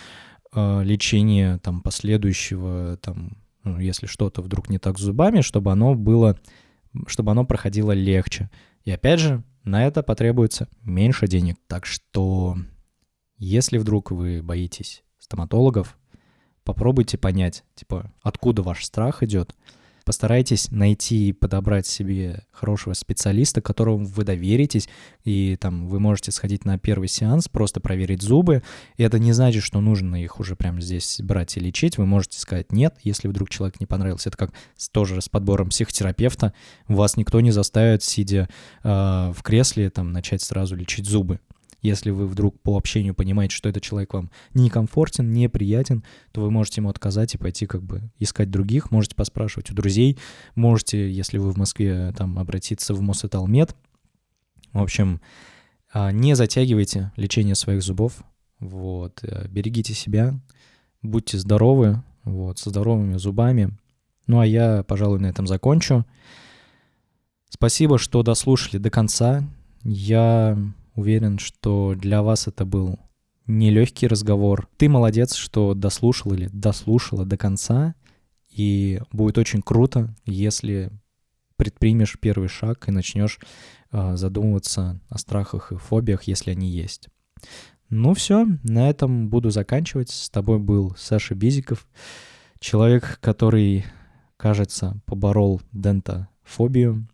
э, 0.52 0.82
лечение 0.82 1.58
там 1.58 1.82
последующего, 1.82 2.96
там, 2.98 3.38
ну, 3.64 3.78
если 3.78 4.06
что-то 4.06 4.42
вдруг 4.42 4.68
не 4.68 4.78
так 4.78 4.98
с 4.98 5.02
зубами, 5.02 5.40
чтобы 5.40 5.72
оно 5.72 5.94
было, 5.94 6.38
чтобы 7.06 7.30
оно 7.32 7.44
проходило 7.44 7.92
легче. 7.92 8.50
И 8.84 8.90
опять 8.90 9.20
же, 9.20 9.42
на 9.64 9.86
это 9.86 10.02
потребуется 10.02 10.68
меньше 10.82 11.26
денег. 11.26 11.56
Так 11.66 11.86
что, 11.86 12.56
если 13.36 13.78
вдруг 13.78 14.10
вы 14.10 14.42
боитесь 14.42 15.02
стоматологов, 15.18 15.98
попробуйте 16.64 17.18
понять, 17.18 17.64
типа, 17.74 18.12
откуда 18.22 18.62
ваш 18.62 18.84
страх 18.84 19.22
идет, 19.22 19.54
постарайтесь 20.10 20.72
найти 20.72 21.28
и 21.28 21.32
подобрать 21.32 21.86
себе 21.86 22.42
хорошего 22.50 22.94
специалиста, 22.94 23.60
которому 23.60 24.06
вы 24.06 24.24
доверитесь, 24.24 24.88
и 25.22 25.54
там 25.54 25.86
вы 25.86 26.00
можете 26.00 26.32
сходить 26.32 26.64
на 26.64 26.80
первый 26.80 27.06
сеанс, 27.06 27.46
просто 27.46 27.78
проверить 27.78 28.20
зубы. 28.20 28.64
И 28.96 29.04
это 29.04 29.20
не 29.20 29.32
значит, 29.32 29.62
что 29.62 29.80
нужно 29.80 30.20
их 30.20 30.40
уже 30.40 30.56
прямо 30.56 30.80
здесь 30.80 31.20
брать 31.22 31.56
и 31.56 31.60
лечить. 31.60 31.96
Вы 31.96 32.06
можете 32.06 32.40
сказать 32.40 32.72
нет, 32.72 32.96
если 33.04 33.28
вдруг 33.28 33.50
человек 33.50 33.78
не 33.78 33.86
понравился. 33.86 34.30
Это 34.30 34.36
как 34.36 34.50
тоже 34.90 35.20
с 35.20 35.28
подбором 35.28 35.68
психотерапевта. 35.68 36.54
Вас 36.88 37.16
никто 37.16 37.40
не 37.40 37.52
заставит, 37.52 38.02
сидя 38.02 38.48
э, 38.82 38.88
в 39.32 39.40
кресле, 39.44 39.90
там, 39.90 40.10
начать 40.10 40.42
сразу 40.42 40.74
лечить 40.74 41.06
зубы. 41.06 41.38
Если 41.82 42.10
вы 42.10 42.26
вдруг 42.26 42.60
по 42.60 42.76
общению 42.76 43.14
понимаете, 43.14 43.54
что 43.54 43.68
этот 43.68 43.82
человек 43.82 44.12
вам 44.14 44.30
некомфортен, 44.54 45.32
неприятен, 45.32 46.04
то 46.32 46.42
вы 46.42 46.50
можете 46.50 46.80
ему 46.80 46.90
отказать 46.90 47.34
и 47.34 47.38
пойти 47.38 47.66
как 47.66 47.82
бы 47.82 48.10
искать 48.18 48.50
других. 48.50 48.90
Можете 48.90 49.14
поспрашивать 49.14 49.70
у 49.70 49.74
друзей. 49.74 50.18
Можете, 50.54 51.10
если 51.10 51.38
вы 51.38 51.50
в 51.50 51.56
Москве, 51.56 52.12
там 52.16 52.38
обратиться 52.38 52.94
в 52.94 53.00
Мосэталмед. 53.00 53.74
В 54.72 54.82
общем, 54.82 55.20
а, 55.92 56.12
не 56.12 56.34
затягивайте 56.34 57.12
лечение 57.16 57.54
своих 57.54 57.82
зубов. 57.82 58.22
Вот. 58.60 59.20
Э, 59.22 59.48
берегите 59.48 59.94
себя, 59.94 60.38
будьте 61.02 61.38
здоровы, 61.38 62.02
вот, 62.24 62.58
со 62.58 62.70
здоровыми 62.70 63.16
зубами. 63.16 63.70
Ну 64.26 64.38
а 64.38 64.46
я, 64.46 64.84
пожалуй, 64.84 65.18
на 65.18 65.26
этом 65.26 65.46
закончу. 65.46 66.06
Спасибо, 67.48 67.98
что 67.98 68.22
дослушали 68.22 68.78
до 68.78 68.90
конца. 68.90 69.42
Я 69.82 70.56
Уверен, 70.94 71.38
что 71.38 71.94
для 71.96 72.22
вас 72.22 72.46
это 72.46 72.64
был 72.64 72.98
нелегкий 73.46 74.06
разговор. 74.06 74.68
Ты 74.76 74.88
молодец, 74.88 75.34
что 75.34 75.74
дослушал 75.74 76.34
или 76.34 76.48
дослушала 76.52 77.24
до 77.24 77.36
конца. 77.36 77.94
И 78.48 79.00
будет 79.12 79.38
очень 79.38 79.62
круто, 79.62 80.14
если 80.24 80.90
предпримешь 81.56 82.18
первый 82.18 82.48
шаг 82.48 82.88
и 82.88 82.92
начнешь 82.92 83.38
э, 83.92 84.16
задумываться 84.16 85.00
о 85.08 85.18
страхах 85.18 85.72
и 85.72 85.76
фобиях, 85.76 86.24
если 86.24 86.50
они 86.50 86.68
есть. 86.68 87.08
Ну 87.90 88.14
все, 88.14 88.46
на 88.62 88.88
этом 88.88 89.28
буду 89.28 89.50
заканчивать. 89.50 90.10
С 90.10 90.30
тобой 90.30 90.58
был 90.58 90.94
Саша 90.96 91.34
Бизиков, 91.34 91.86
человек, 92.60 93.18
который, 93.20 93.84
кажется, 94.36 95.00
поборол 95.06 95.60
дентофобию, 95.72 97.08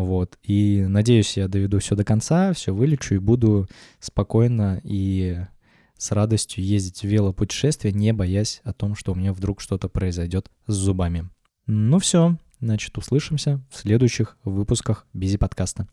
вот. 0.00 0.38
И 0.42 0.84
надеюсь, 0.88 1.36
я 1.36 1.48
доведу 1.48 1.78
все 1.78 1.94
до 1.94 2.04
конца, 2.04 2.52
все 2.52 2.74
вылечу 2.74 3.14
и 3.14 3.18
буду 3.18 3.68
спокойно 4.00 4.80
и 4.84 5.38
с 5.96 6.10
радостью 6.10 6.64
ездить 6.64 7.02
в 7.02 7.04
велопутешествие, 7.04 7.92
не 7.92 8.12
боясь 8.12 8.60
о 8.64 8.72
том, 8.72 8.94
что 8.94 9.12
у 9.12 9.14
меня 9.14 9.32
вдруг 9.32 9.60
что-то 9.60 9.88
произойдет 9.88 10.50
с 10.66 10.72
зубами. 10.72 11.28
Ну 11.66 11.98
все, 11.98 12.36
значит, 12.60 12.96
услышимся 12.98 13.60
в 13.70 13.76
следующих 13.76 14.36
выпусках 14.44 15.06
Бизи 15.12 15.38
подкаста. 15.38 15.86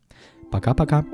Пока-пока. 0.51 1.05